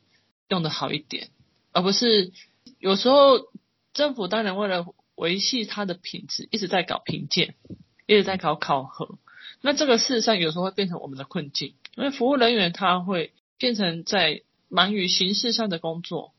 [0.50, 1.30] 用得好一点。
[1.72, 2.34] 而不是
[2.80, 3.48] 有时候
[3.94, 7.56] 政府当然为了维系它的品质，一直在搞评鉴，
[8.08, 9.20] 一直在搞考核。
[9.64, 16.34] 那这个事实上有时候会变成我们的困境，因为服务人员他会变成在忙于形式上的工作，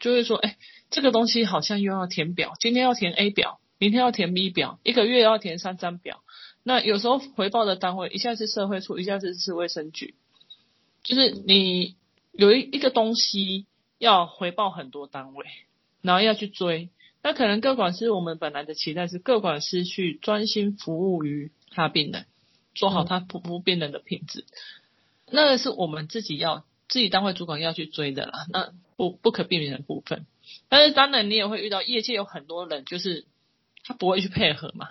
[0.00, 0.56] 就会说，哎，
[0.88, 6.22] 这个东西好像又要填表，今天要填 A 表，明天要填 B 表，一个月要填三张表。
[6.62, 10.14] 那有时候回报的单位一下是社会处，一下子是卫生局，
[11.02, 11.96] 就是你
[12.32, 13.66] 有一一个东西。
[14.00, 15.44] 要回报很多单位，
[16.02, 16.90] 然后要去追。
[17.20, 22.26] 那可能各管师我们本来的期待是各管师去专心服务于他病人，
[22.78, 24.44] 做好他服务病人的品质。
[25.30, 28.46] 那个是我们自己要自己单位主管要去追的啦。
[28.50, 30.26] 那不不可避免的部分。
[30.68, 33.26] 但是当然你也会遇到业界有很多人，就是
[33.84, 34.88] 他不会去配合嘛。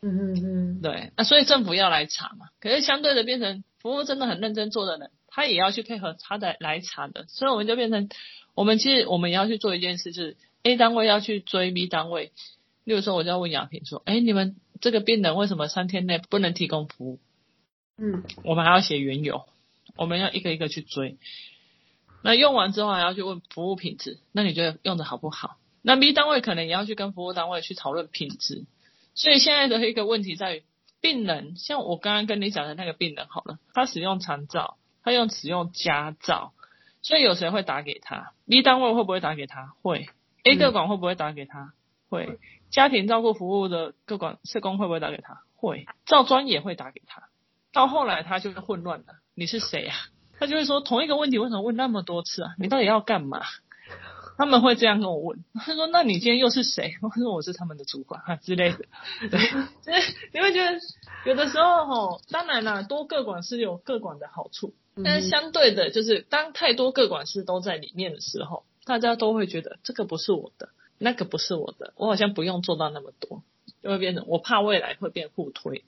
[0.00, 0.80] 嗯嗯嗯。
[0.80, 2.48] 对，那所以政府要来查嘛。
[2.60, 7.26] 可是相对的变成服务真的很认真做的人，他也要去配合他的来查的。
[7.28, 8.08] 所以我们就变成。
[8.54, 12.32] 我们其实我们也要去做一件事，就是 A 单位要去追 B 单位。
[12.82, 17.20] 例如说，我就要问雅萍说：“哎，你们这个病人为什么三天内不能提供服务？”
[17.98, 19.46] 嗯，我们还要写缘由，
[19.96, 21.18] 我们要一个一个去追。
[22.22, 25.56] 那用完之后还要去问服务品质，那你觉得用的好不好？
[25.82, 28.66] 那 B 单位可能也要去跟服务单位去讨论品质。
[29.14, 30.62] 所以现在的一个问题在于，
[31.00, 36.52] 病人像我刚刚跟你讲的那个病人好了，他使用长照，他用使用家照。
[37.00, 39.72] 所以有谁会打给他？B 单位会不会打给他？
[39.82, 40.08] 会。
[40.42, 41.72] A 个管会不会打给他？
[42.08, 42.38] 会。
[42.70, 45.42] 家庭照顾服务的各管社工会不会打给他？
[45.56, 45.86] 会。
[46.06, 47.28] 照专也会打给他。
[47.72, 49.96] 到后来他就是混乱了，你是谁啊？
[50.38, 52.54] 他就会说同一个问题为什么问那么多次啊？
[52.58, 53.42] 你到底要干嘛？
[54.36, 55.44] 他们会这样跟我问。
[55.54, 58.78] 他说：“那你今天又是谁？”我说：“我是他们的主管啊之类的。
[59.28, 59.40] ”对，
[59.82, 60.78] 就是你会觉得
[61.24, 64.74] 有的时候吼，当然啦，多个管是有个管的好处。
[65.04, 73.42] 但是相对的，就是当太多个管事都在里面的时候，大家都会觉得这个不是我的，那个不是我的，我好像不用做到那么多，
[73.82, 75.84] 就会变成我怕未来会变互推。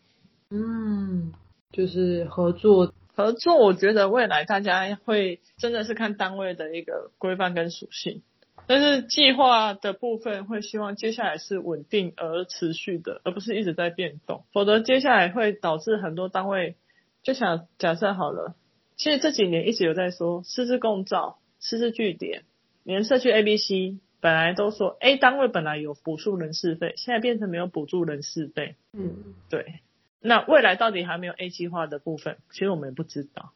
[0.51, 1.33] 嗯，
[1.73, 8.23] 就是合作合作，我觉得未来大家会真的是看单位的一个规范跟属性，
[8.67, 16.77] 但是计划的部分会希望接下来是稳定而持续的，而不是一直在变动，否则接下来会导致很多单位
[17.23, 18.55] 就想假设好了。
[18.97, 22.45] 其实这几年一直有在说师资共造、师资据点，
[22.85, 28.77] 连社区 A、B、C 本来都说 A 单位本来有补助人事费，现在变成没有补助人事费。
[28.93, 29.81] 嗯，对。
[30.21, 33.53] 那未来到底还没有 A 计划的部分，其实我们也不知道。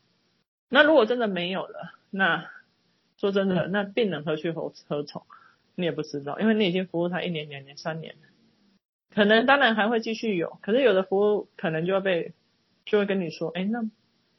[0.70, 2.50] 那如果真的没有了，那
[3.18, 5.22] 说真的，那病人何去何何从？
[5.74, 8.28] 你也不知道，因为你已经服务他一年、两年、三年了，
[9.14, 12.32] 可能当然还会继续有，可是有的服务可能就会被
[12.86, 13.84] 就会跟你说，哎，那。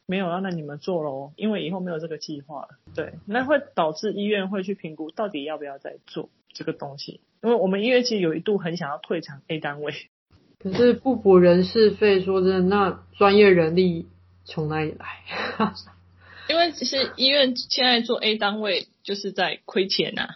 [0.08, 2.68] 没有啊，那你们做喽，因为以后没有这个计划了。
[2.94, 7.20] 对，那会导致医院会去评估到底要不要再做这个东西。
[7.42, 9.92] 因为我们医院其实有一度很想要退场 A 单位，
[10.62, 14.06] 可是不补人事费，说真的，那专业人力
[14.44, 15.06] 从哪里来？
[16.48, 20.28] 因为其实医院现在做 A 单位就是在亏钱呐、啊，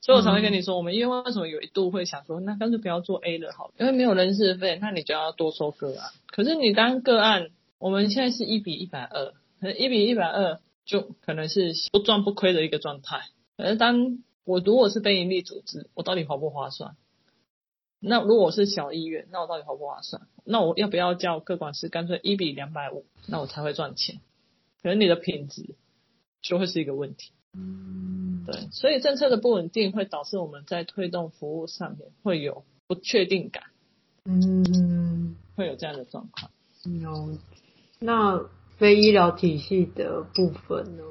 [0.00, 6.10] 所以我才会跟你说，我们医院为什么有一度会想说，那干脆不要做 A 了好了，因为没有人事费，那你就要多收个案。
[6.32, 7.50] 可是你当个案。
[7.80, 13.22] 我们现在是一比一百二，可能一比一百二就可能是不赚不亏的一个状态。
[13.56, 16.94] 可是当我如果是非营利组织，我到底划不划算？
[17.98, 20.28] 那如果我是小医院，那我到底划不划算？
[20.44, 24.20] 那我要不要叫各管师干脆一比两百五，那我才会赚钱？
[24.82, 25.74] 可能你的品质
[26.42, 27.32] 就会是一个问题。
[27.54, 33.64] 嗯，对，所以政策的不稳定会导致我们在推动服务上面会有不确定感。
[34.24, 36.50] 嗯，会有这样的状况。
[37.00, 37.38] 有，
[38.02, 38.48] 那
[38.78, 41.02] 非医疗体系的部分呢？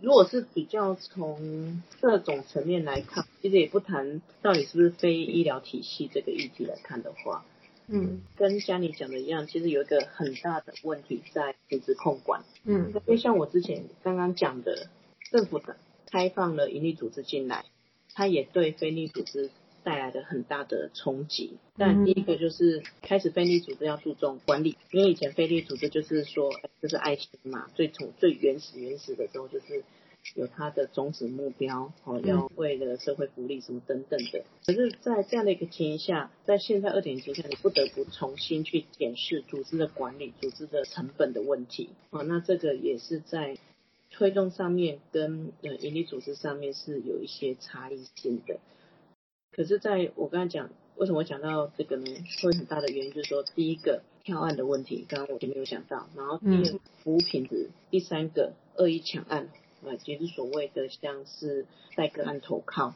[0.00, 7.44] 如果是比较从各种层面来看，其实也不谈到底是不是非医疗体系这个议题来看的话，
[7.86, 12.42] 嗯，跟佳妮讲的一样，其实有一个很大的问题在品质控管。
[12.64, 14.88] 嗯，因为像我之前刚刚讲的，
[15.30, 15.76] 政府的
[16.10, 17.66] 开放了营利组织进来，
[18.14, 19.50] 它也对非利组织。
[19.84, 26.50] 带来的很大的冲击，但第一个就是开始非利组织要注重管理，因为以前非利组织就是说，
[26.82, 29.84] 就是爱心嘛，最从最原始原始的时候就是
[30.34, 34.44] 有它的宗旨目标，哦，要为了社会福利什么等等的。
[34.66, 43.56] 可是，在这样的一个情形下，在现在二点零之下，你不得不重新去检视组织的管理、组织的成本的问题，哦，那这个也是在
[44.10, 48.58] 推动上面跟呃盈利组织上面是有一些差异性的。
[49.58, 52.04] 可是，在我刚才讲，为什么我讲到这个呢？
[52.40, 59.50] 会很大的原因就是说，第一个跳案的问题，刚刚我也没有讲到，然后第二服务品质，第三个恶意抢案，
[59.84, 62.94] 啊，其实所谓的像是带个案投靠，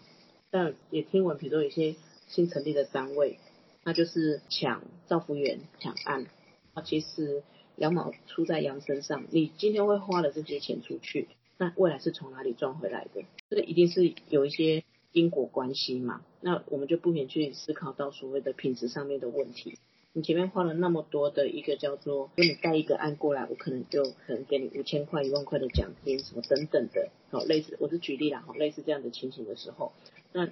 [0.52, 1.96] 但也听闻，比如说有些
[2.28, 3.40] 新成立的单位，
[3.82, 6.28] 那就是抢造福员抢案，
[6.74, 7.42] 啊，其实
[7.74, 11.26] 羊毛出在羊身上，你今天会花了这些钱出去，
[11.58, 13.24] 那未来是从哪里赚回来的？
[13.50, 14.84] 这一定是有一些。
[15.12, 19.78] 因果关系嘛，那我们就不免去思考到所谓的品质上面的问题。
[20.14, 29.92] 你前面花了那么多的一个叫做，给你带一个案过来，我可能就可能给你五千块、一万块的奖金，什么等等的，好，类似，我是举例啦，好，类似这样的情形的时候，
[30.32, 30.46] 那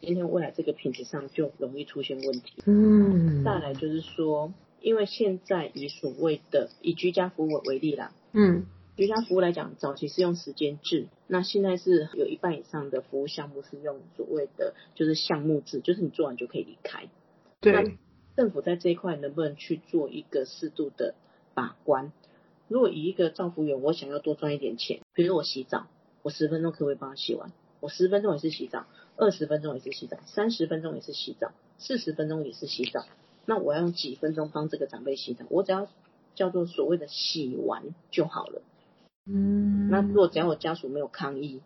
[0.00, 2.62] 今天未来这个品质上就容易出现问题。
[2.66, 4.52] 嗯，再来就是说，
[4.82, 8.66] 因为现在以所谓的以居家服务为例啦，嗯。
[8.98, 17.08] 居家服务来讲，早期是用时间制，那现在是有一半以上的服务项目是用所谓的就是项目制，就是你做完就可以离开。
[17.60, 17.72] 对。
[17.72, 17.92] 那
[18.34, 21.14] 政府在这一块能不能去做一个适度的
[21.54, 22.10] 把关？
[22.66, 25.86] 如果以一个造福员，我想要多赚一点钱，比如说我洗澡，
[26.22, 27.52] 我十分钟可不可以帮他洗完？
[27.78, 28.86] 我十分钟也是洗澡，
[29.16, 33.06] 二十分钟也是洗澡，三十分钟也是洗澡，四十分钟也是洗澡。
[33.46, 35.44] 那我要用几分钟帮这个长辈洗澡？
[35.50, 35.86] 我只要
[36.34, 38.60] 叫做所谓的洗完就好了。
[39.28, 41.60] 嗯，那如果只要我家属没有抗议，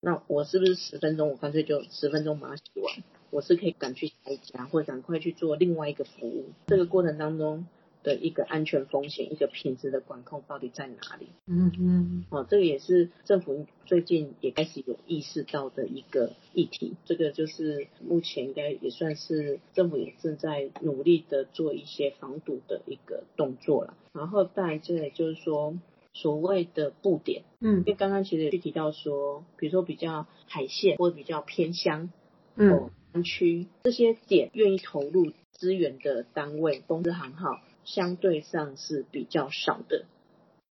[0.00, 2.92] 那我是不是十分钟我干脆就十分钟把它洗完？
[3.30, 6.50] 我是可以赶去下一家，或者赶快去做另外一个服务。
[6.66, 7.66] 这个过程当中
[8.02, 11.28] 的一个安全风险、一个品质的管控到底在哪里？
[11.46, 16.94] 嗯嗯，哦，这个也是政府最近也开始有意识到的一个议题。
[17.06, 23.94] 这个就是目前应该也算是政府也正在努力的做一些防堵的一个动作了。
[24.12, 25.78] 然后再这个就是说。
[26.14, 32.10] 所谓的布点，嗯，因为刚刚其实也提到说，比如说比较海线或者比较偏乡，
[32.56, 40.04] 嗯，山区这些点愿意投入资源的单位，公司行号相对上是比较少的，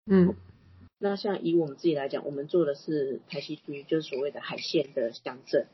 [0.05, 0.35] 嗯，
[0.99, 5.65] 那像以我们自己来讲，我们做的是台西区，就是所谓的海线的乡镇，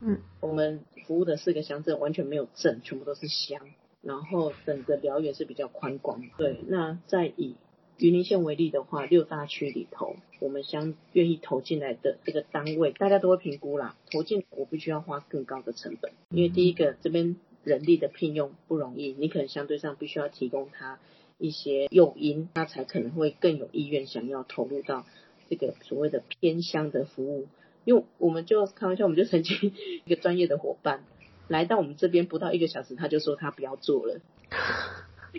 [0.00, 3.70] 嗯，我们服务的四个乡镇完全没有镇，全部都是乡，
[4.02, 7.56] 然后整个疗园是比较宽广，对，那再以
[7.98, 13.96] 云林县为例的话，六大区里头，我们相愿意投进来的这个单位，大家都会评估啦。
[14.12, 17.34] 投进我必须要花更高的成本，因为第一个这边
[17.64, 21.00] 人力的聘用不容易，你可能相对上必须要提供他
[21.38, 25.04] 一些诱因，他才可能会更有意愿想要投入到
[25.50, 27.48] 这个所谓的偏乡的服务。
[27.84, 29.72] 因为我们就开玩笑，我们就曾经
[30.04, 31.02] 一个专业的伙伴
[31.48, 34.20] 来到我们这边不到一个小时，他就说他不要做了。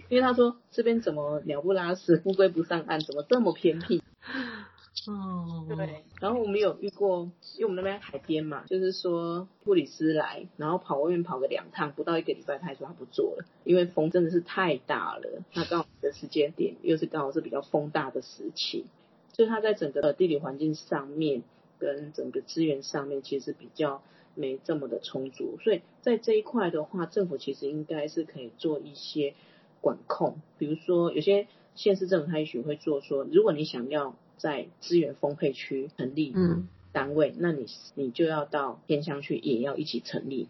[0.09, 4.01] 因为他说这边怎么鸟不拉屎，乌龟不上岸，怎么这么偏僻？
[5.07, 6.03] 哦，对。
[6.19, 15.41] 然后我们有遇过，因为我们那边海边嘛，就是说护理师来，然后跑外面跑个两趟，不到一个礼拜，他还说他不做了，因为风真的是太大了。
[15.53, 18.85] 那刚好的时间点又是刚好是比较风大的时期，
[19.31, 21.43] 所以他在整个的地理环境上面
[21.77, 24.03] 跟整个资源上面其实比较
[24.35, 29.33] 没这么的充足，所以在这一块的话，政府其实应该是可以做一些。
[29.81, 36.33] 管控，比如说有些县市政府他也许会做说，如果你想要在资源丰配区成立
[36.91, 37.65] 单位，嗯，那你
[37.95, 40.47] 你就要到偏乡去，也要一起成立。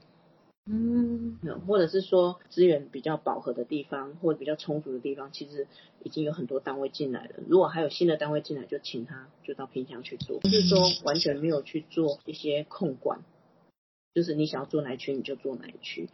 [0.71, 5.65] 嗯，或者是说资源比较饱和的地方，或者比较充足的地方，其实
[6.03, 7.31] 已经有很多单位进来了。
[7.47, 13.21] 如果还有新的单位进来，就请他就到偏乡去做，不是说完全没有去做一些控管，
[14.13, 16.07] 就是你想要做哪一区你就做哪一区。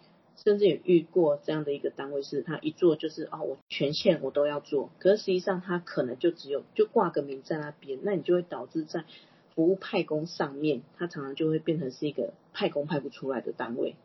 [0.43, 9.05] 甚至也遇过这样的一个单位，是他一做就是哦，我全县我都要做，可是实际上他可能就只有就挂个名在那边，那你就会导致在
[9.53, 13.95] 服务派工上面，他常常就会变成是一个派工派不出来的单位，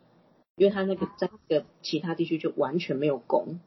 [0.55, 3.59] 因为他那个在那个其他地区就完全没有工，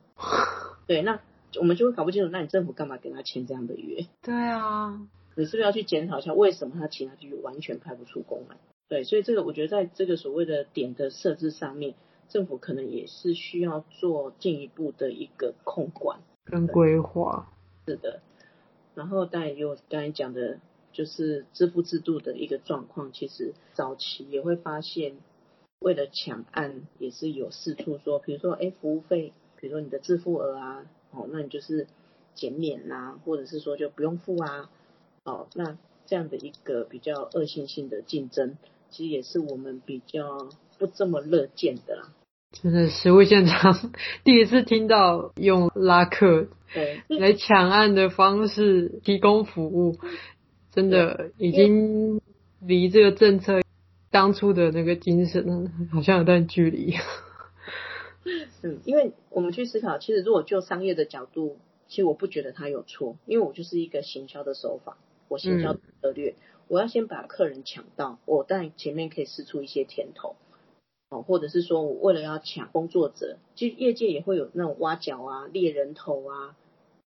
[0.87, 1.21] 对，那
[1.61, 4.07] 我们就会搞不清楚，那你政府干嘛跟他签这样的约？
[4.23, 5.07] 对啊，
[5.37, 8.57] 你是不是要去检讨一下，为什么他其他地区完全派不出工来？
[8.89, 11.95] 对，所以这个我觉得在这个所谓的点的设置上面。
[12.29, 17.53] 政府可能也是需要做进一步的一个控管跟规划，
[17.87, 18.21] 是的。
[18.95, 20.61] 然后当然有刚才讲的，
[20.93, 25.17] 就是支付制度的一个状况，其实早期也会发现，
[25.79, 31.87] 为了抢案，也是有四处说，比如说，哎，服务费，比如说你的自付额啊，哦，那你就是
[32.35, 34.71] 减免啊，或者是说就不用付啊，
[35.25, 38.57] 哦，那这样的一个比较恶性性的竞争，
[38.91, 40.49] 其实也是我们比较。
[40.79, 42.13] 不这么乐见的啦，
[42.53, 43.93] 真的实物现场
[44.25, 49.99] 第一次听到用拉客对来抢案的方式提供服务，
[50.73, 52.21] 真的已经
[52.61, 53.61] 离这个政策
[54.11, 56.95] 当初的那个精神好像有段距离。
[58.63, 61.59] 嗯，因为我们去思考，其实如果就商业的角度，
[61.89, 64.97] 其实我不觉得他有错，因为我就是一个行销的手法，
[65.29, 66.35] 我行销策略，嗯、
[66.69, 70.37] 我要先把客人抢到，我在前面可以试出一些甜头。
[71.23, 76.57] 或者是说我为了要抢工作者，其实业界也会有那种挖角啊、猎人头啊、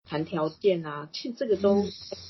[0.06, 1.84] 谈条件啊，其实这个都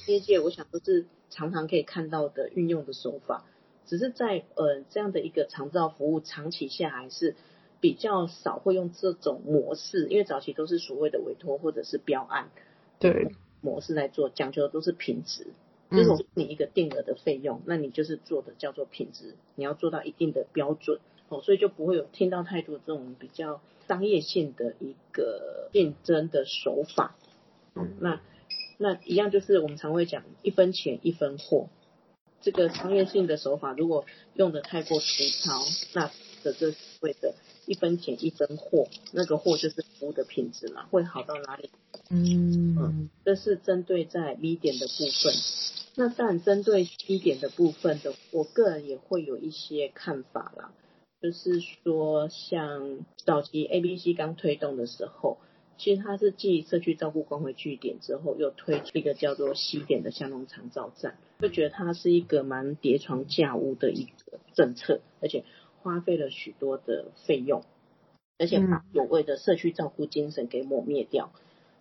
[0.07, 3.45] 业界我想都是常常可以看到的运用的手法，
[3.86, 7.36] 只是在呃这样的一个长照服务长期下来是
[7.80, 12.49] 比较少会用这种模式，因为早期都是所谓的委托或者是标案
[12.99, 13.32] 对。
[13.61, 15.47] 模式来做，讲究的都是品质，
[15.89, 20.99] 就是你一个定额的费用，那你就是做的叫做品质，你要做到一定的标准。
[21.30, 27.15] 哦，所以就不会有听到太多这种比较商业性的一个竞争的手法。
[27.76, 28.21] 嗯，那
[28.78, 31.67] 那一样就是我们常会讲一分钱一分货，
[32.41, 35.05] 这个商业性的手法如果用的太过粗
[35.41, 35.61] 糙，
[35.93, 36.11] 那
[36.43, 37.34] 的这所谓的
[37.65, 41.69] 一分钱一分货，那个货就是服务的品质嘛，会好到哪里？
[42.09, 45.34] 嗯，嗯，这是针对在 B 点的部分。
[45.97, 50.71] 那但针对 B 点的部分的，我个人也会有一些看法啦。
[51.26, 55.39] 就是说，像早期 A、B、C 刚推动的时候，
[55.76, 65.43] 其实它是继社区照顾关怀据点之后，又推出一个叫做西点的香农长照站，就觉得它是一个蛮叠床架屋的一个政策，而且
[65.82, 67.63] 花费了许多的费用，
[68.38, 71.32] 而且把所谓的社区照顾精神给抹灭掉。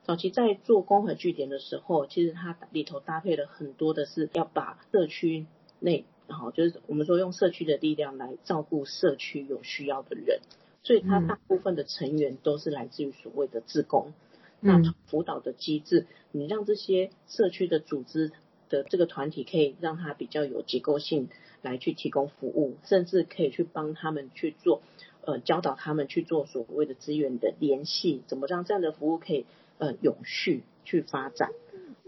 [0.04, 5.44] 早期在做关怀据点的时候，其实它里头搭配了很多的是要把社区
[5.80, 6.06] 内。
[6.26, 10.40] 然后就是我们说用社区的力量来照顾社区有需要的人，
[10.82, 14.12] 所以它大部分的成员都是来自于所谓的自工。
[14.60, 18.32] 嗯、那辅导的机制，你让这些社区的组织
[18.70, 21.28] 的这个团体可以让它比较有结构性
[21.60, 24.80] 来去提供服务，甚至可以去帮他们去做
[25.20, 29.44] 呃教导他们去做所谓的资源的联系，怎么让这样的服务可以
[29.76, 31.50] 呃永续去发展。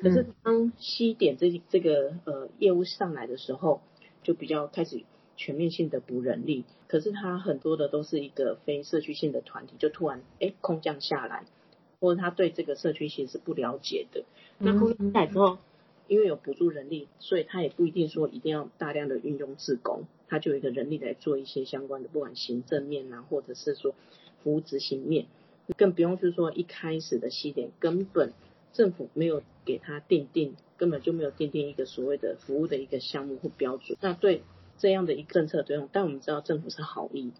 [0.00, 3.82] 可是当西点这这个呃业务上来的时候，
[4.26, 5.04] 就比较开始
[5.36, 11.44] 全面性的补人力，可是他很多的都是一个非社区性的团体，就突然哎空降下来，
[12.00, 14.24] 或者他对这个社区其实是不了解的。
[14.58, 15.58] 那空降下来之后，
[16.08, 23.94] 因为有补助人力，所以他也不一定说一定要大量的运用志工，他就有一个人力来做一些相关的，不管行政面啊，或者是说
[24.42, 25.26] 服务执行面，
[25.76, 28.32] 更不用是说一开始的起点根本
[28.76, 30.54] 政府没有给他定定。
[30.78, 33.96] 根本就没有定定一个所谓的服务的一个项目或标准。
[34.02, 34.42] 那对
[34.76, 37.32] 这样的一个政策推动，但我们知道政府是好意，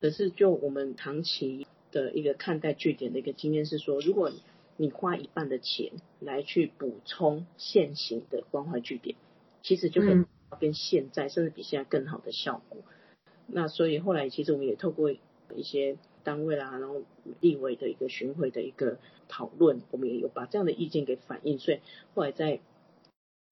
[0.00, 4.32] 可是就我们长期的一个看待据点的一个经验是说，如果
[4.78, 9.14] 你花一半的钱来去补充现行的关怀据点，
[9.62, 10.24] 其实就可以
[10.58, 12.80] 跟现在甚至比现在更好的效果。
[13.46, 15.12] 那所以后来其实我们也透过
[15.54, 17.02] 一些单位啦，然后
[17.40, 18.98] 立委的一个巡回的一个
[19.28, 21.80] 讨论，我们也有把这样的意见给反映，所以
[22.14, 22.60] 后来在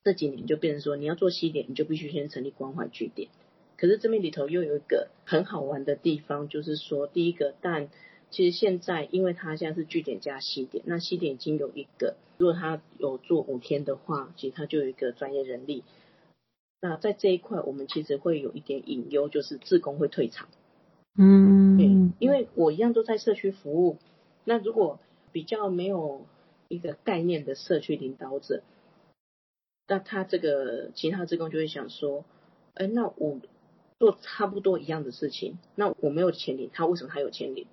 [0.04, 3.28] 这几年就变成说，你要做西点，你就必须先成立关怀据点。
[3.76, 7.88] 可是这边里头又有一个很好玩的地方，就是说，第一个，但
[8.30, 15.84] 其实现在因为它现在是据点加西点，那西点已经有一个，如果他有做五天的话，其实他就有一个专业人力。
[16.80, 20.48] 那在这一块，我们其实会有一点隐忧，就是自工会退场。
[21.18, 21.86] 嗯，对，
[22.18, 23.98] 因为我一样都在社区服务，
[24.44, 24.98] 那如果
[25.30, 26.26] 比较没有
[26.68, 28.62] 一个概念的社区领导者，
[29.86, 32.24] 那他这个其他职工就会想说，
[32.74, 33.40] 哎，那我
[33.98, 37.66] 做差不多一样的事情，那我没有钱领，他为什么他有钱领？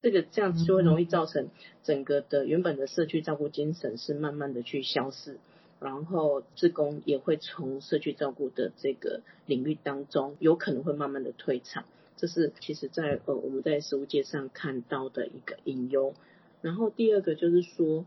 [0.00, 1.48] 这个这样子就会容易造成
[1.82, 5.38] 整个的原本的社区照顾精神是慢慢的去消失，
[5.80, 11.84] 然后志工也会从社区照顾的这个领域当中有可能会慢慢的退场。
[12.16, 16.14] 这是其实在呃我们在实物界上看到的一个隐忧。
[16.62, 18.04] 然后第二个就是说，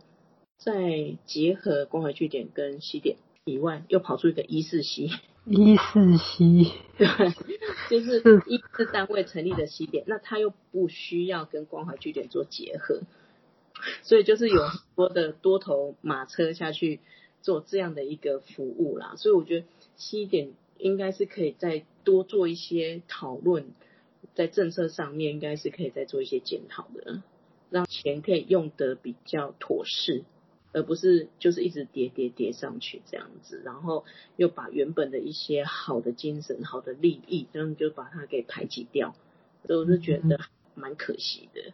[0.57, 5.12] 在结合关怀据点跟西点以外，又跑出一个一四西。
[5.45, 7.07] 一四西，对，
[7.89, 13.01] 就是医事单位成立的西点，那它又不需要跟关怀据点做结合，
[14.03, 16.99] 所以就是有很多的多头马车下去
[17.41, 19.14] 做这样的一个服务啦。
[19.16, 23.72] 所以我觉得西点应该是可以再多做一些讨论。
[24.36, 27.22] 在政策上面，应该是可以再做一些检讨的，
[27.70, 30.24] 让钱可以用得比较妥适，
[30.72, 34.06] 而不是就是一直叠叠叠上去这样子，然后
[34.38, 39.16] 又把原本的一些好的精神、好的利益，这样就把它给排挤掉，
[39.66, 40.40] 所以我就觉得
[40.76, 41.74] 蛮可惜的。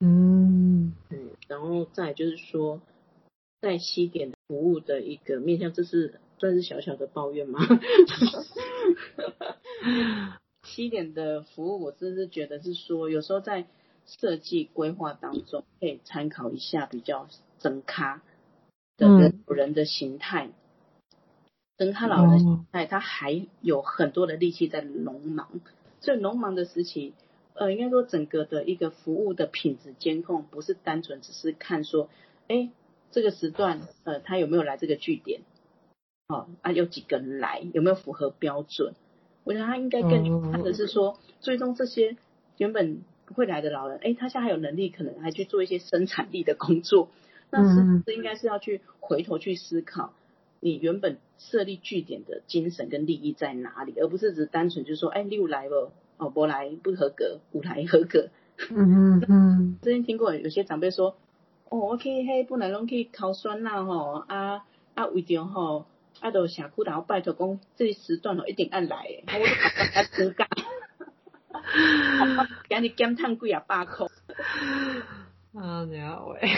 [0.00, 2.80] 嗯嗯，然后再就是说，
[3.60, 7.60] 在西点服务的一个面向，这是算是小小的抱怨吗？
[10.64, 13.66] 西点的服务，我真是觉得是说，有时候在
[14.06, 18.22] 设计规划当中，可以参考一下比较整咖
[18.96, 20.50] 的人人的形态。
[21.76, 25.60] 增咖老人形态，他还有很多的力气在农忙，
[26.00, 27.14] 所以农忙的时期，
[27.54, 32.08] 呃，应该说整个的一个服务的品质监控，不是单纯只是看说，
[32.46, 32.70] 哎，
[33.10, 35.40] 这个时段，呃，他有没有来这个据点？
[36.28, 38.94] 哦，啊，有几个人来，有没有符合标准？
[39.44, 42.16] 我觉得他应该更去看的是说，最终这些
[42.56, 47.08] 原本不会来的老人，哎，他现在还有能力，可能还去做一些生产力的工作。
[47.50, 50.12] 那是不是应该是要去回头去思考，
[50.60, 58.30] 你原本设立据点的精神跟利益在哪里，而不是只单纯就说，哎，你有来了，哦，不来不合格，五来合格。
[58.70, 59.78] 嗯嗯嗯。
[59.82, 61.16] 之前听过有些长辈说，
[61.68, 64.64] 哦，我可以嘿，本来拢去烤酸啦吼，啊
[64.94, 65.86] 啊为着吼。
[66.24, 70.48] 啊，都社区然后拜托讲，这时段哦一定按来诶，我都怕他增加，
[72.66, 74.06] 今日减碳贵啊八块。
[75.52, 76.48] 啊，你好诶。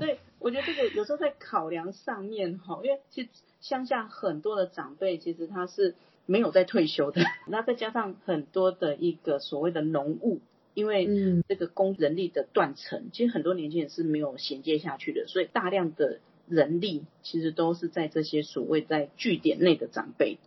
[0.00, 3.28] 对，我觉得这个有时候在考量上面哈，因为其实
[3.60, 5.94] 乡下很多的长辈其实他是
[6.26, 10.40] 没有在退休的，那再加上很多的一个所谓的农务，
[10.74, 11.08] 因为
[11.46, 16.18] 这个工人力的断层，其实很多年轻人是没有衔接下去的，所以大量的。
[16.48, 20.38] 人力其实都是在这些所谓在据点内的长辈，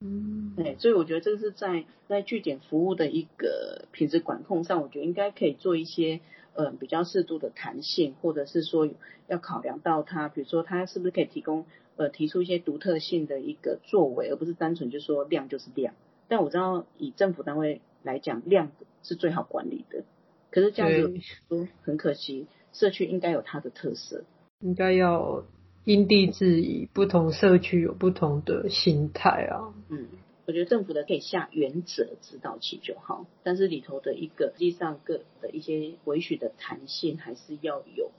[0.00, 6.20] 嗯，对，所以我觉得这个是在在据点服务的一个品质管控上，我觉得应该可以做一些
[6.54, 8.88] 呃比较适度的弹性，或者是说
[9.26, 11.66] 要考量到他，比如说他是不是可以提供
[11.96, 15.94] 呃提出一些独特性的一个作为，而不是单纯就说量就是量。
[16.28, 18.72] 但我知道以政府单位来讲，量
[19.02, 20.04] 是最好管理的，
[20.50, 21.18] 可是这样子
[21.48, 24.24] 说很可惜，社区应该有它的特色。
[24.60, 25.44] 应该要
[25.84, 29.74] 因地制宜，不同社区有不同的心态啊。
[29.88, 30.08] 嗯，
[30.46, 38.10] 我觉得政府的可以下原则指导期就好，但是里头的一个实际上各的一些维许的弹性还是要有。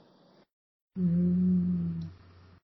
[0.94, 2.08] 嗯，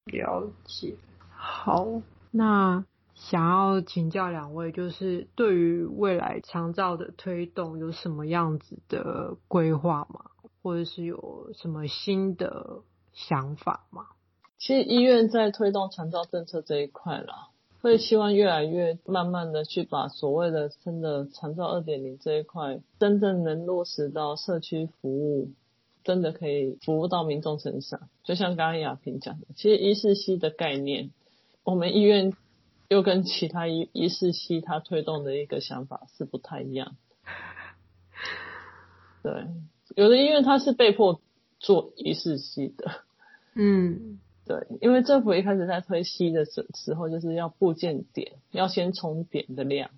[0.06, 0.94] 了解。
[1.28, 2.00] 好，
[2.30, 10.30] 那想要请教两位，就是对于未来长照的推动有什么样子的规划吗？
[10.62, 12.82] 或者是有什么新的？
[13.14, 14.06] 想法吗？
[14.58, 17.48] 其实医院在推动长照政策这一块啦，
[17.82, 25.50] 会希望越来越慢慢的去把所谓的真的长照二点零这一块，真正能落实到社区服务，
[26.02, 28.08] 真的可以服务到民众身上。
[28.22, 31.10] 就像刚刚亚萍讲的，其实医事西的概念，
[31.62, 32.32] 我们医院
[32.88, 36.96] 又跟其他医医事西他推动的一个想法是不太一样。
[39.22, 39.46] 对，
[39.94, 41.20] 有的医院它是被迫。
[41.64, 42.90] 做意式吸的，
[43.54, 49.88] 嗯， 对，因为政府一开始在推吸的时时候，就是要部件点，要先冲点的量，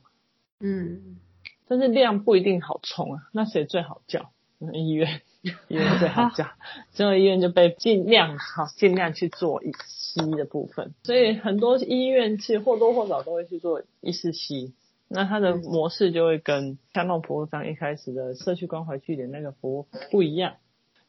[0.60, 1.18] 嗯，
[1.66, 4.30] 但是量不一定好冲啊，那谁最好叫？
[4.72, 6.46] 医院，医院最好叫，
[6.94, 14.72] 所以医院就被尽量好尽量去做一吸的部分，所以很多医院其实或多或少都会去做一式吸，
[15.08, 20.54] 那它的模式就会跟香农服务商一开始的社区关怀据点那个服务不一样。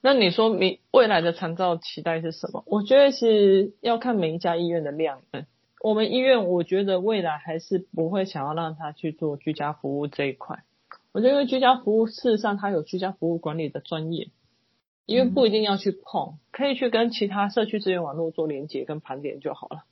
[0.02, 2.64] 那你说你未来的长照期待是什么？
[2.68, 5.22] 我觉得是要看每一家医院的量。
[5.32, 5.46] 嗯，
[5.82, 10.64] 我们医院我觉得未来还是不会想要让他去做居家服务这一块。
[11.12, 14.30] 我觉得因为居家服务事实上它有居家服务管理的专业，
[15.08, 19.84] 因为不一定要去碰，可以去跟其他社区资源网络做连接跟盘点就好了。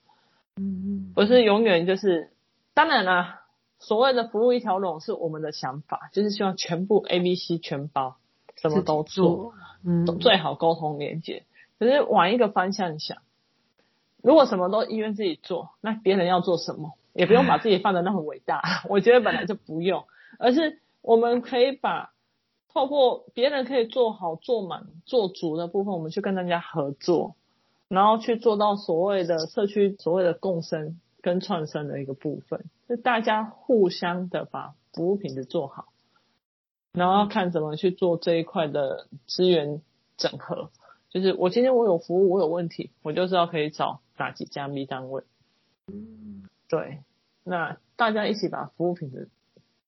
[0.57, 2.29] 嗯嗯，不是永远就是，
[2.75, 3.41] 当然啦，
[3.79, 8.17] 所谓的服务一条龙是我们的想法，就是希望全部 A、B、C 全包，
[8.69, 9.53] 什么都做，
[9.83, 11.43] 嗯，最好沟通连接。
[11.79, 13.17] 可是往一个方向想，
[14.21, 16.93] 如果什么都医院自己做，那别人要做什么？
[17.13, 18.61] 也不用把自己放的那么伟大。
[18.89, 20.05] 我觉得本来就不用，
[20.39, 22.11] 而是我们可以把
[22.73, 27.35] 透过别人可以做好、做满、做足的部分，我们去跟人家合作。
[27.87, 35.85] 然后去做到所谓的社区所谓的共生跟创生的一个部分，就大家互相的把服务品质做好，
[36.95, 39.81] 然后看怎么去做这一块的资源
[40.17, 40.69] 整合。
[41.09, 45.23] 就是我今天我有服务，我有问题，我就知道可以找哪几家 B 单位。
[45.87, 46.99] 嗯，对，
[47.43, 49.29] 那大家一起把服务品质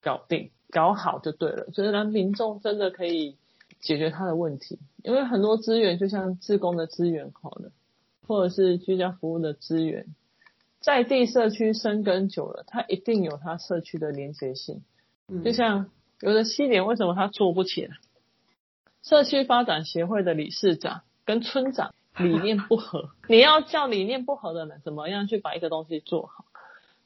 [0.01, 3.38] 搞定、搞好就对了，就是让民众真的可以
[3.80, 4.80] 解决他的问题。
[5.03, 7.72] 因为很多资源就像自工的资源好了。
[8.28, 10.05] 或者是居家服务的资源，
[10.82, 14.84] 在地社区生根久了，它一定有它社区的连结性。
[15.45, 15.89] 就像
[16.22, 17.97] 有的西点为什么他做不起来？
[19.03, 26.45] 社区发展协会的理事长跟村长理念不合， 你要叫理念不合的人怎么样去把一个东西做好？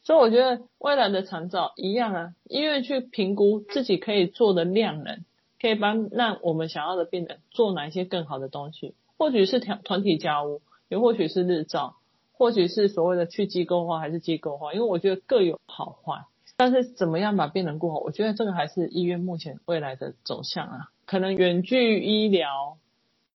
[0.04, 5.24] 所以我觉得未来的长照一样啊，医院去评估自己可以做的量能，
[5.60, 10.62] 可以帮让我们想要的病人做哪一些更好的东西，或许是团团体家务。
[10.90, 11.96] 也或许是日照，
[12.34, 16.26] 或许是所谓的去机构化还是机构化，因为我觉得各有好坏。
[16.58, 20.90] 但是怎么样把病人顾好，我觉得这个还是医院目前未来的走向啊。
[21.06, 22.78] 可能远距医疗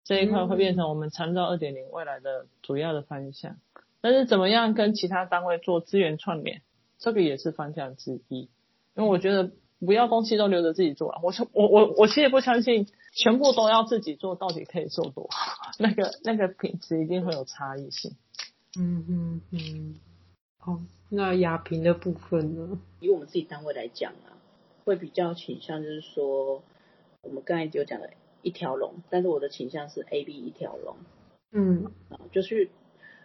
[0.04, 3.56] 这一块会变成我们长照二点零未来的主要的方向。
[4.00, 6.62] 但是怎么样跟其他单位做资源串联，
[6.98, 8.48] 这个也是方向之一。
[8.94, 9.50] 因为我觉得
[9.80, 11.20] 不要东西都留着自己做啊。
[11.22, 12.86] 我我我我其实不相信。
[13.16, 15.70] 全部都要自己做，到底可以做多好？
[15.78, 18.16] 那个那个品质一定会有差异性。
[18.76, 19.94] 嗯嗯嗯。
[20.58, 20.80] 好，
[21.14, 22.78] 那亚萍的部分呢？
[23.00, 24.36] 以我们自己单位来讲啊，
[24.84, 26.62] 会比较倾向就是说，
[27.22, 28.10] 我们刚才有讲的
[28.42, 30.96] 一条龙，但是我的倾向是 A B 一条龙。
[31.52, 31.92] 嗯。
[32.08, 32.64] 啊，就是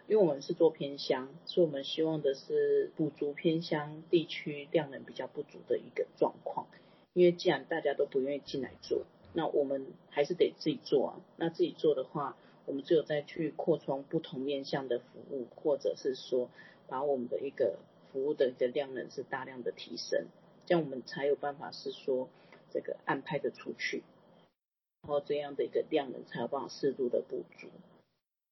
[0.06, 6.66] 因为我们是做偏乡，所以我们希望的是补足偏乡地区量能比较不足的一个状况。
[7.12, 9.02] 因为既然大家都不愿意进来做。
[9.32, 11.20] 那我们还是得自己做啊。
[11.36, 12.36] 那自己做的话，
[12.66, 16.50] 我们只有再去扩充不同面向的服务，或者是说
[16.90, 17.78] 把我们的一个
[18.12, 20.26] 服务的一个量能是大量的提升，
[20.66, 22.28] 这样我们才有办法是说
[22.70, 24.02] 这个安排的出去，
[25.02, 27.68] 然后这样的一个量能才有办法适度的补足。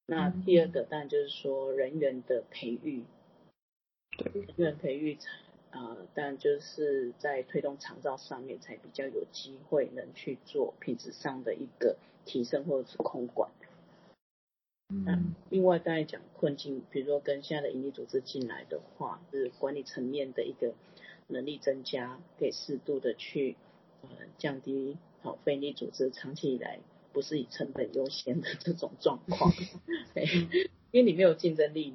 [0.07, 3.03] 那第二个当然就是说人员的培育，
[4.17, 5.29] 对，人员培育才。
[5.71, 13.51] 啊、呃，但就是在推动长照上面，才比较有机会能去做品质上的一个提升或者是控管。
[14.91, 20.75] 嗯，另外刚才讲困境，比如说跟现在的盈利组织进来的话，是管理层面的一个
[21.27, 23.57] 能力增加，可以适度的去
[24.03, 24.09] 呃
[24.39, 26.81] 降低好非盈利组织长期以来
[27.13, 29.53] 不是以成本优先的这种状况，
[30.91, 31.95] 因为你没有竞争力。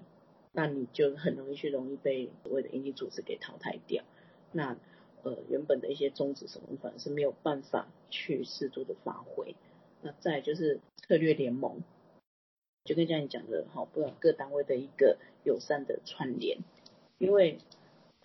[0.56, 4.04] 那你就很容易去容易被所谓的盈利组织给淘汰掉。
[4.52, 4.78] 那
[5.24, 9.56] 呃原本的一些宗旨什么反而是没有办法去适度的发挥。
[10.04, 11.82] 那再就是策略联盟，
[12.84, 16.60] 就跟像你讲的哈，不管各单位的一个友善的串联，
[17.18, 17.60] 因为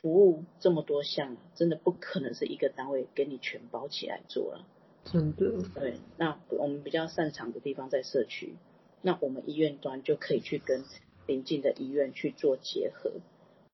[0.00, 4.66] 服务这么多项，真的不可能是一个单位给你全包起来做了。
[5.04, 5.62] 真的。
[5.74, 8.54] 对，那我们比较擅长的地方在社区，
[9.02, 10.84] 那我们医院端就可以去跟。
[11.28, 13.12] 邻近的医院去做结合，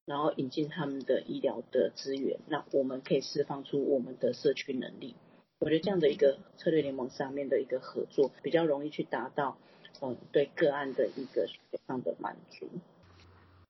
[0.07, 5.15] 然后引进他们的医疗的资源，那我们可以释放出我们的社区能力。
[5.61, 9.57] 我觉得这样的一个策略联盟上面的一个合作，比较容易去达到
[10.01, 11.47] 嗯对个案的一个
[11.87, 12.69] 上的满足。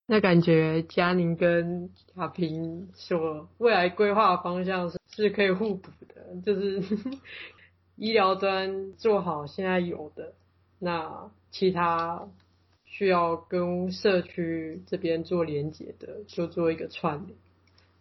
[0.07, 6.83] 那感觉佳宁跟亚萍说未来规划方向是是可以互补的，就是
[7.97, 10.35] 医疗端做好现在有的，
[10.79, 12.29] 那其他。
[12.87, 17.37] 需要跟社区这边做连接的，就做一个串联。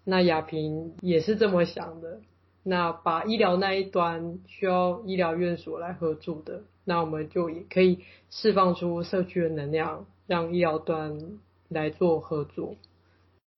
[0.03, 2.19] 那亚萍也是这么想的。
[2.61, 11.39] 那把医疗那一端需要医疗院所来合作的，那我们就也可以释放出社区的能量，让医疗端
[11.69, 12.75] 来做合作。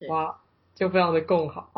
[0.08, 0.40] 哇，
[0.74, 1.72] 就非常的共好。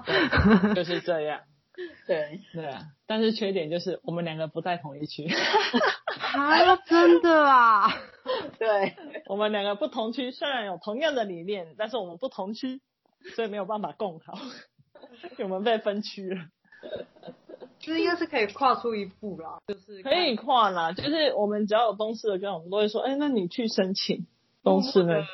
[0.74, 1.40] 就是这样。
[2.08, 5.28] 对对啊，但是缺点就是我们两个不在同一区。
[6.34, 7.88] 啊，真的啊？
[8.58, 8.96] 对，
[9.26, 12.80] 我们两个不同区，虽然有同样的理念，但是我们不同区，
[13.36, 14.36] 所以没有办法共好，
[15.38, 16.46] 我们被分区了。
[17.88, 24.26] 其实应该是可以跨出一步啦，就是可以跨啦，就是我们只要有公司的跟我们都会说，哎、欸，那你去申请
[24.62, 25.24] 公司呢，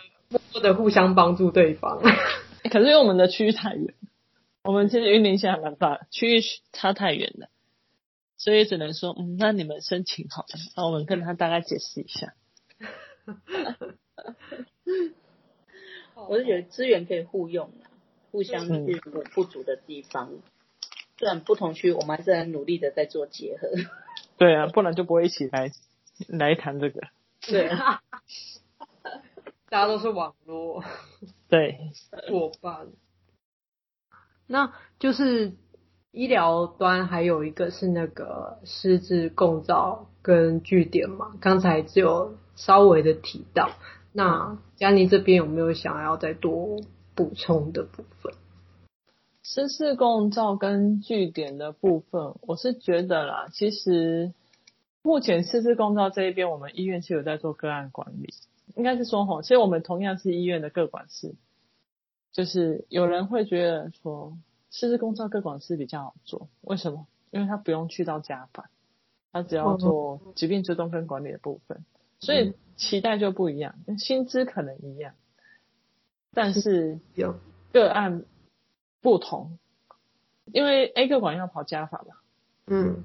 [0.52, 2.00] 或者互相帮助对方。
[2.70, 3.92] 可是因为我们的区域太远，
[4.62, 7.48] 我们其实云林县还蛮大，区域差太远了，
[8.36, 12.34] 所以只能说，嗯，那你们申请好了，那我们跟他大概解释一下。
[16.28, 17.72] 我是觉得资源可以互用，
[18.30, 20.30] 互相去补不足的地方。
[21.16, 23.68] 虽然不同区，我们还是很努力的在做结合。
[24.38, 25.70] 对啊，不然就不会一起来
[26.28, 27.00] 来谈这个。
[27.40, 28.02] 对啊，
[29.70, 30.82] 大家都是网络。
[31.48, 31.78] 对，
[32.30, 32.88] 伙伴。
[34.46, 35.54] 那就是
[36.10, 43.70] 医疗端还有一个是那个师资共照跟据点嘛，刚才只有稍微的提到。
[44.12, 46.80] 那佳妮这边有没有想要再多
[47.14, 48.32] 补充的部分？
[49.44, 54.32] 师资共照跟据点的部分，我是觉得啦，其实
[55.02, 58.34] 目前师资共照这一边，我们医院是有在做个案管理，
[58.74, 61.34] 应该是说吼，其实我们同样是医院的个管师，
[62.32, 64.36] 就是有人会觉得说，
[64.70, 67.06] 师资共照个管师比较好做，为什么？
[67.30, 68.66] 因为他不用去到家访，
[69.30, 71.84] 他只要做疾病追踪跟管理的部分，
[72.18, 72.52] 所以。
[72.76, 75.14] 期待就不一样，薪资可能一样，
[76.32, 77.36] 但是有
[77.72, 78.24] 个案
[79.04, 79.58] 不同，
[80.46, 82.14] 因为 A 个管要跑加法嘛，
[82.66, 83.04] 嗯，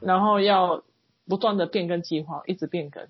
[0.00, 0.84] 然后要
[1.26, 3.08] 不断的变更计划，一直变更，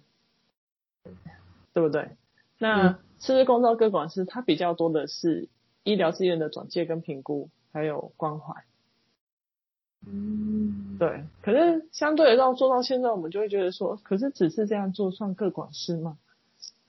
[1.72, 2.10] 对不对？
[2.56, 5.48] 那师资共照各管师他比较多的是
[5.82, 8.62] 医疗资源的转介跟评估，还有关怀。
[10.06, 11.24] 嗯，对。
[11.42, 16.16] 可是相对到做到现在，我们就会觉得说，可是只是这样做算各管师吗？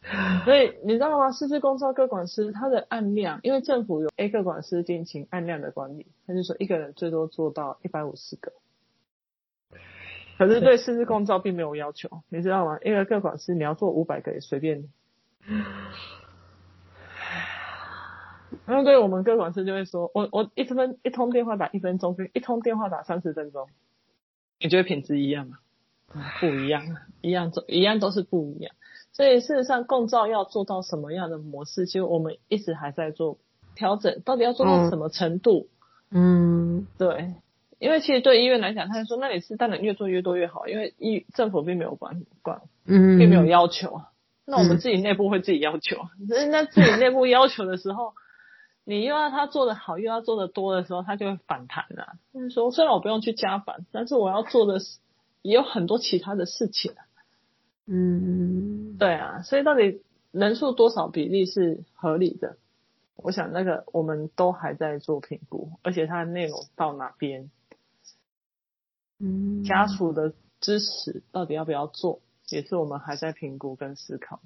[0.46, 1.32] 所以你知道吗？
[1.32, 8.52] 师资共照各管师他的案量，因为政府有 A 个管师进行案量的管理，他就说一个人最多做到一百五十个。
[10.40, 12.80] 可是对师资共照并没有要求，你知道吗？
[12.84, 14.90] 一个各管师你要做五百个也随便你。
[18.66, 23.68] 然后对我们各管师就会说，我我一分一通电话打一分钟，跟一通电话打三十分钟，
[24.60, 25.60] 你觉得品质一样吗？
[26.40, 26.84] 不一样，
[27.22, 28.74] 一样都一样都是不一样。
[29.14, 33.38] 所以事实上，共照要做到什么样的模式，其实我们一直还在做
[33.76, 35.68] 调整，到底要做到什么程度？
[36.10, 37.36] 嗯，对，
[37.80, 44.02] 因为其实对医院来讲，他就说，那你是当然越做越多越好，因为医政府并没有管管，嗯，并没有要求。
[44.46, 45.98] 那我们自己内部会自己要求，
[46.50, 48.14] 那自己内部要求的时候。
[48.84, 52.14] 你又要他做的好，又要做的多的时候，他就会反弹了。
[52.34, 54.80] 就是说，虽然我不用去加反，但是我要做的
[55.42, 56.94] 也有很多其他的事情。
[57.86, 60.02] 嗯，对啊，所以到底
[60.32, 62.58] 人数多少比例是合理的？
[63.16, 67.52] 我想那个我们都还在做评估，而且它的内容到哪边，
[69.20, 74.42] 嗯，家属的支持到底要不要做，也是我们还在评估跟思考。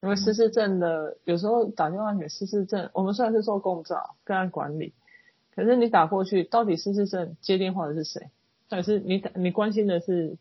[0.00, 4.94] 因为失智症的有时候打电话给失智症，我们虽然是做共照个案管理，
[5.54, 8.30] 可是你打过去，到底失智症接电话的是谁？
[8.76, 10.36] 还是你你关心的是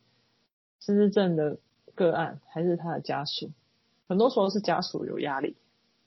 [0.80, 1.58] 失智症的
[1.96, 3.52] 个案，还是他的家属？
[4.08, 5.56] 很多时候是家属有压力，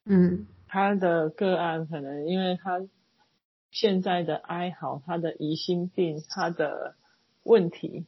[0.05, 2.83] 嗯，他的个案可能因为他
[3.71, 6.95] 现在的哀嚎，他的疑心病，他的
[7.43, 8.05] 问题，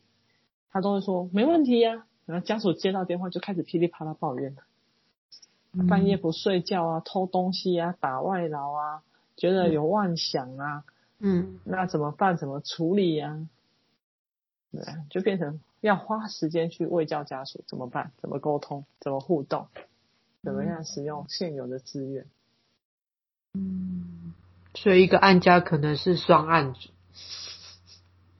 [0.70, 4.62] 他都会说没问题呀，然后家属接到电话就开始噼里啪啦抱怨了。
[5.88, 9.02] 半夜不睡觉啊，偷东西啊，打外劳啊，
[9.36, 10.84] 觉得有妄想啊，
[11.18, 12.36] 嗯，那怎么办？
[12.36, 13.46] 怎么处理呀？
[14.72, 18.12] 对，就变成要花时间去卫教家属，怎么办？
[18.20, 18.84] 怎么沟通？
[19.00, 19.68] 怎么互动？
[20.42, 22.26] 怎么样使用现有的资源？
[23.54, 24.34] 嗯，
[24.74, 26.90] 所以一个案家可能是双案组。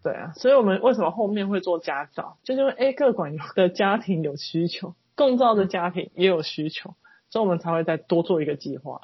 [0.02, 2.38] 对啊，所以我们为什么后面会做家照？
[2.44, 6.94] 就是因为 A 个管有的家庭有需求，共照的家庭也有需求。
[7.28, 9.00] 所以我们才会再多做一个计划。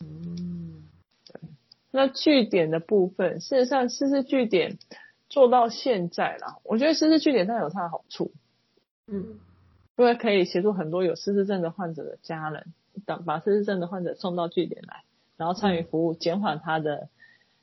[0.00, 0.84] 嗯，
[1.26, 1.40] 对。
[1.90, 4.78] 那据点的部分，事实上，师资据点
[5.28, 8.32] 做到现在啦，我觉得失智据点它有它的好处。
[9.06, 9.38] 嗯，
[9.96, 12.72] 因为可以协助很多有失智症的患者的家人，
[13.04, 15.04] 等把失智症的患者送到据点来，
[15.36, 17.08] 然后参与服务，减缓他的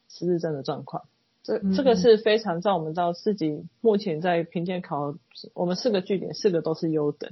[0.10, 1.06] 失智症的状况。
[1.44, 5.15] 这这个是非常，在我们到自己目前在评鉴考，
[5.53, 7.31] 我们四个据点，四个都是优等。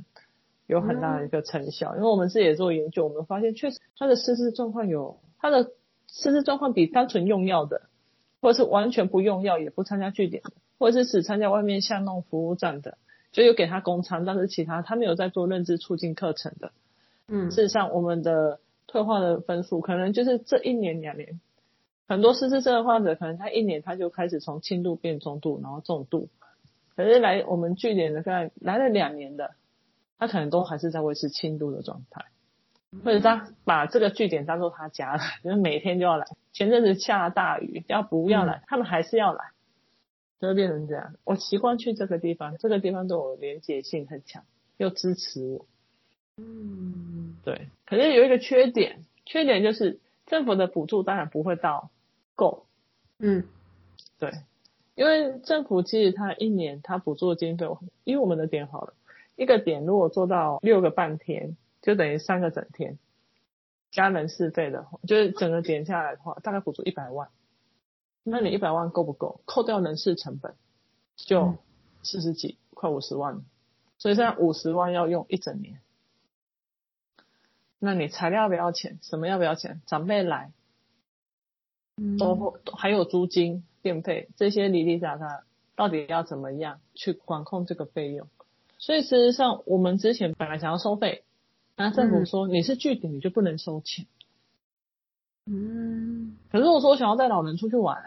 [0.68, 5.72] 有很大的一个成效，因为我们自己也做研究，我们发现确实他的失智状况有他的
[6.08, 7.82] 失智状况比单纯用药的，
[8.42, 12.98] 或者是完全不用药也不参加据点的，或者是只参加外面巷弄服务站的，
[13.32, 16.72] 就有给他公餐，但是其他他没有在做认知促进课程的，
[17.28, 21.40] 嗯，事实上我们的退化的分数可能就是这一年两年，
[22.08, 26.28] 很多失智症的患者，可能他一年他就开始从轻度变中度，然后重度。
[26.96, 29.52] 可是来我们据点的，来来了两年的，
[30.18, 32.26] 他可能都还是在维持轻度的状态，
[33.06, 36.26] 或者他把这个据点当做他家了，就是每天就要来。
[36.54, 38.64] 前阵子下大雨，要不要来？
[38.68, 39.52] 他们还是要来，
[40.40, 41.16] 就会变成这样。
[41.24, 44.44] 我习惯去这个地方，这个地方对我连结性很强，
[44.78, 45.66] 又支持我。
[46.38, 47.68] 嗯，对。
[47.86, 51.90] 可是有一个缺点，缺点就是政府的补助当然不会到
[52.36, 52.66] 够。
[53.20, 53.44] 嗯，
[54.20, 54.32] 对。
[54.94, 57.66] 因为政府其实他一年他补助的经费，
[58.04, 58.94] 因为我们的点好了，
[59.36, 63.00] 一个点如果做到六个半天，就等于三个整天，
[63.92, 67.30] 加人事费的话，就是整个点下来的话，大概补助一百万。
[68.24, 69.42] 那你一百万够不够？
[69.46, 70.56] 扣掉人事成本，
[71.16, 71.56] 就
[72.04, 73.42] 四十几，快五十万。
[73.98, 75.80] 所以现在五十万要用一整年。
[77.80, 79.00] 那你材料要不要钱？
[79.02, 79.82] 什么要不要钱？
[79.86, 80.52] 长辈来，
[82.18, 83.64] 都还有租金。
[83.84, 85.44] 电费这些哩哩杂杂，
[85.76, 88.28] 到底要怎么样去管控这个费用？
[88.78, 91.24] 所以事实上，我们之前本来想要收费，
[91.82, 94.06] 那政府说你是据点，你就不能收钱。
[95.48, 96.38] 嗯。
[96.52, 97.98] 可是我说我想要带老人出去玩，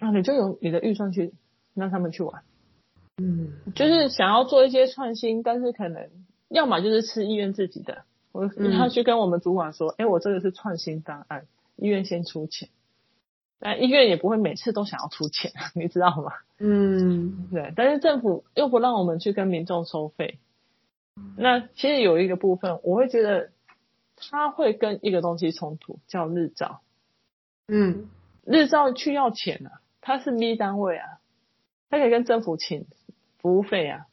[0.00, 1.32] 啊你就有你的预算去
[1.74, 2.42] 让他们去玩。
[3.18, 3.52] 嗯。
[3.74, 6.10] 就是想要做一些创新，但是可能
[6.48, 8.02] 要么就是吃医院自己的，
[8.32, 12.68] 我他去跟我们主管说，哎，我这个是创新方案，医院先出钱。
[13.60, 16.32] 但医院也不会每次都想要出钱，你知道吗？
[16.58, 17.72] 嗯，对。
[17.76, 20.38] 但是政府又不让我们去跟民众收费。
[21.36, 23.50] 那其实有一个部分，我会觉得
[24.16, 26.80] 他会跟一个东西冲突，叫日照。
[27.68, 28.08] 嗯，
[28.44, 31.20] 日照去要钱啊，他是 B 单位啊，
[31.88, 32.86] 他可以跟政府请
[33.38, 34.06] 服务费啊。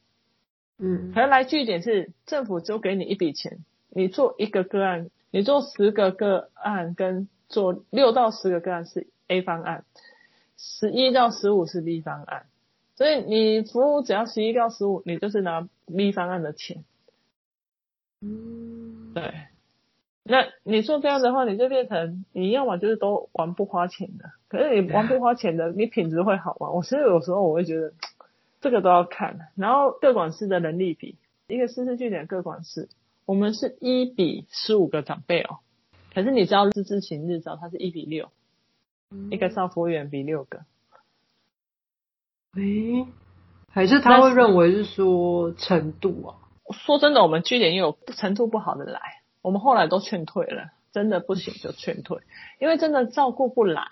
[0.77, 3.59] 嗯，可能来据点是政府就给你一笔钱，
[3.89, 9.07] 你做一个个案，你做十个个案跟做六到十个个案是。
[9.29, 9.84] A 方案，
[10.55, 12.45] 十一到十五是 B 方案，
[12.95, 16.85] 所以你服务只要十一到十五，你就是拿 B 方案的钱。
[18.22, 19.34] 嗯，对。
[20.23, 26.69] 那你说这样的话，你就变成你要么就是都玩不花钱的，可是你玩不花钱的，你品质会好吗？
[26.69, 27.94] 我其实有时候我会觉得
[28.61, 29.49] 这个都要看。
[29.56, 31.15] 然后各管事的能力比，
[31.48, 32.89] 一个失智据点各管事，
[33.26, 35.60] 我们是一比十五个长辈哦，
[36.14, 38.30] 可是你知道日之行日照它是一比六。
[39.31, 40.65] 一个少服务员比六个，
[42.56, 43.07] 诶，
[43.72, 46.35] 还是他会认为是说程度啊？
[46.72, 48.99] 说真的，我们据点也有程度不好的来，
[49.41, 52.19] 我们后来都劝退了，真的不行就劝退，
[52.60, 53.88] 因为真的照顾不来。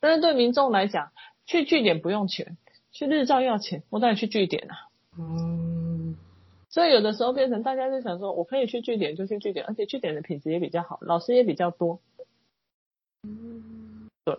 [0.00, 1.12] 但是对民众来讲，
[1.46, 2.56] 去据点不用钱，
[2.92, 4.88] 去日照要钱，我当然去据点啊。
[5.18, 6.16] 嗯，
[6.68, 12.00] 所以有的时候变成大家就想说，我可以去据点就去据点，而且据点的品质也比较好，老师也比较多。
[13.22, 14.08] 嗯。
[14.24, 14.36] 对，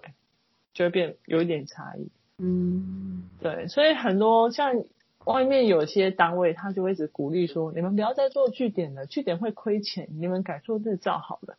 [0.73, 2.09] 就会变有一点差异。
[2.39, 4.83] 嗯，对，所以很多像
[5.27, 11.57] 外面有些单位，他就会一直鼓励说：“你们不要再做据点了，据点会亏钱，你们改做日照好了。”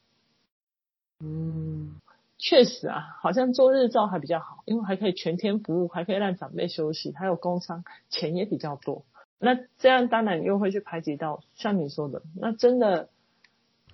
[1.20, 1.96] 嗯，
[2.38, 9.04] 确实啊，好像做日照还比较好，因为还可以全天服务，还可以让长辈休息，还有工伤，钱也比较多。
[9.38, 13.10] 那这样当然又会去排挤到像你说的，那真的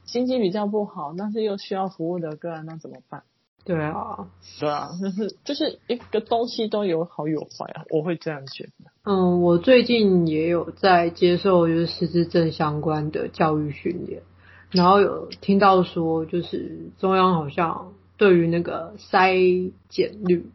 [0.04, 3.24] 经济比较不好，但是又需要服务的个案，那怎么办？
[3.64, 4.28] 对啊，
[4.60, 8.90] 对啊，就是就是一个东西都有好有坏啊，我会这样觉得。
[9.04, 14.22] 嗯，我最近也有在接受就是失智症相关的教育训练，
[14.70, 20.50] 然后有听到说，就是中央好像对于那个筛检率，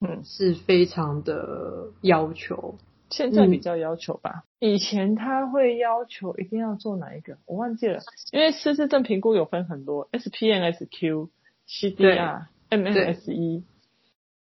[0.00, 2.74] 嗯，是非常的要求。
[3.10, 8.00] 现在比较要求吧，嗯，以前他会要求一定要做哪一个，我忘记了，
[8.32, 11.28] 因为失智症评估有分很多，SPNSQ。
[11.70, 13.62] CDR、MNSE，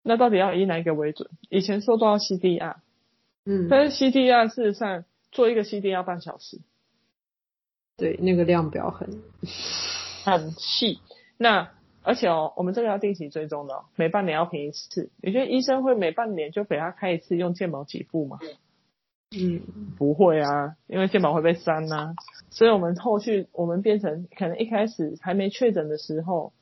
[0.05, 1.29] 那到底要以哪一个为准？
[1.51, 2.77] 以前说都要 CDR，
[3.45, 6.61] 嗯，但是 CDR 事实上做一个 CDR 半小时，
[7.97, 9.23] 对，那个量表很
[10.25, 11.01] 很细。
[11.37, 11.73] 那
[12.05, 15.11] 而且哦，我们这个要定期追踪的哦，每半年要评一次。
[15.21, 18.39] 你觉得医生会每半年就给他开一次用健保给付吗？
[19.37, 19.61] 嗯，
[19.99, 22.15] 不会啊，因为健保会被删呐。
[22.51, 26.53] 所以我们后续我们变成可能一开始还没确诊的时候。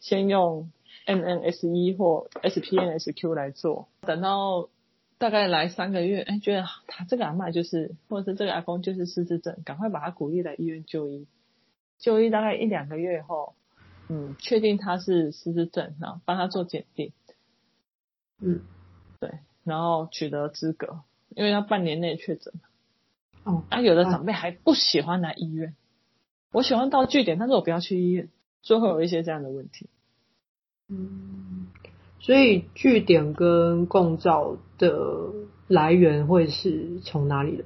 [0.00, 0.70] 先用
[1.06, 4.68] MNSE 或 SPNSQ 来做，等到
[5.18, 11.26] 大概来三个月，哎，觉得他这个阿妈就是，或者是这个阿公就是失智症，赶快把他鼓励来医院就医。
[11.98, 13.54] 就医大概一两个月后，
[14.08, 17.12] 嗯，确定他是失智症，然后帮他做检定，
[18.40, 18.60] 嗯，
[19.18, 21.00] 对，然后取得资格，
[21.30, 22.54] 因为他半年内确诊。
[23.42, 25.74] 哦，啊，有的长辈还不喜欢来医院，
[26.52, 28.28] 我喜欢到据点，但是我不要去医院。
[28.62, 29.88] 就会有一些这样的问题，
[30.88, 31.68] 嗯，
[32.20, 35.32] 所以据点跟共照的
[35.68, 37.64] 来源会是从哪里来？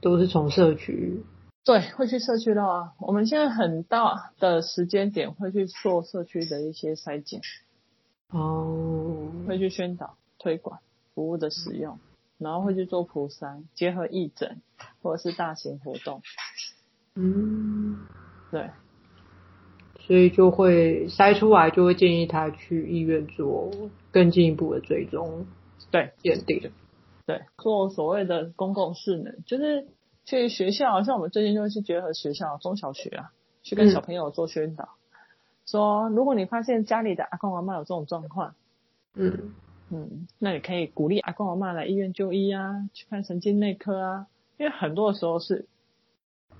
[0.00, 1.22] 都是从社区？
[1.64, 2.92] 对，会去社区的啊。
[2.98, 7.40] 我们现在很大的时间点会去做社区的一些筛检，
[8.30, 10.80] 哦，会去宣导推广
[11.14, 12.00] 服务的使用，
[12.38, 14.60] 然后会去做普筛，结合义诊
[15.02, 16.20] 或者是大型活动。
[17.14, 17.98] 嗯，
[18.50, 18.70] 对。
[20.12, 23.70] 所以就会筛出来，就会建议他去医院做
[24.10, 25.46] 更进一步的追踪，
[25.90, 26.12] 对。
[26.18, 26.70] 鉴定，
[27.24, 29.86] 对，做所谓的公共识能，就是
[30.26, 33.32] 去学校，像我们最近就会去结合学校中小学啊，
[33.62, 35.16] 去跟小朋友做宣导，嗯、
[35.64, 38.54] 说如果你发现家里的阿公阿妈有这种状况，
[39.14, 39.54] 嗯。
[39.88, 44.26] 嗯，那你可以鼓励阿公阿妈来医院就医啊，去看神经内科啊，
[44.58, 45.64] 因为很多的时候是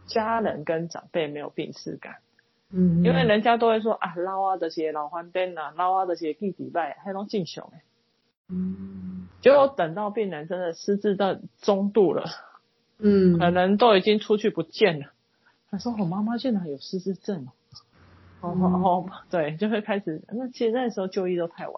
[0.07, 2.15] 家人跟长辈没有病耻感。
[2.73, 7.83] 嗯，因为人家都会说啊，老啊这些老番颠呐，老啊这些弟弟拜，还拢正常诶。
[8.49, 12.25] 嗯，结果等到病人真的失智到中度了，
[12.99, 15.07] 嗯，可能都已经出去不见了。
[15.71, 17.53] 他说：“我妈妈竟然有失智症哦。”
[18.49, 20.23] 哦哦，对，就会开始。
[20.29, 21.77] 那其实那时候就医都太晚，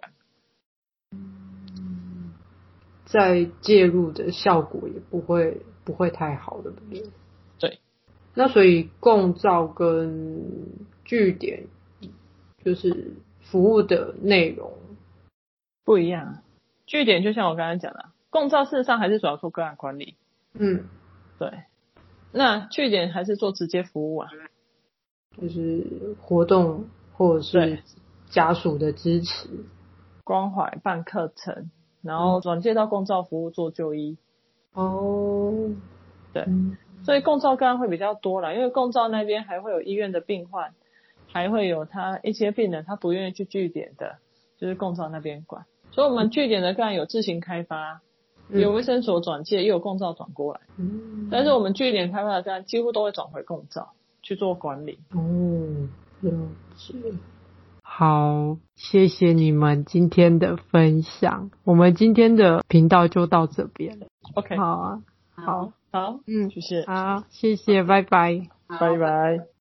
[3.04, 7.10] 再介入的效果也不会不会太好的，对不对？
[8.34, 10.50] 那所以共照跟
[11.04, 11.66] 据点
[12.64, 14.72] 就是服务的内容
[15.84, 16.42] 不一样。
[16.86, 20.16] 据点就像我刚才讲的，共照事实上还是主要做个案管理。
[20.54, 20.84] 嗯，
[21.38, 21.50] 对。
[22.32, 24.28] 那据点还是做直接服务啊，
[25.40, 27.78] 就是活动或者是
[28.30, 29.48] 家属的支持、
[30.24, 31.70] 关怀、办课程，
[32.02, 34.18] 然后转介到共照服务做就医。
[34.72, 35.70] 哦，
[36.32, 36.42] 对。
[36.48, 40.72] 嗯所以共照个案会比较多啦，因为共照那边还会有医院的病患，
[41.32, 44.16] 还会有他一些病人他不愿意去据点的，
[44.58, 45.66] 就是共照那边管。
[45.90, 48.00] 所以我们据点的个案有自行开发，
[48.48, 50.60] 有卫生所转介，又有共照转过来。
[50.76, 51.28] 嗯。
[51.30, 53.90] 但是我们据点开发的个案几乎都会转回共照
[54.22, 54.98] 去做管理。
[55.12, 55.88] 哦，
[56.20, 56.32] 了
[56.76, 56.94] 解。
[57.82, 61.50] 好，谢谢你们今天的分享。
[61.62, 64.06] 我们今天的频道就到这边了。
[64.34, 64.56] OK。
[64.56, 65.02] 好啊，
[65.34, 65.72] 好。
[65.92, 69.53] 好，嗯，谢谢，好，谢谢，拜拜，拜拜。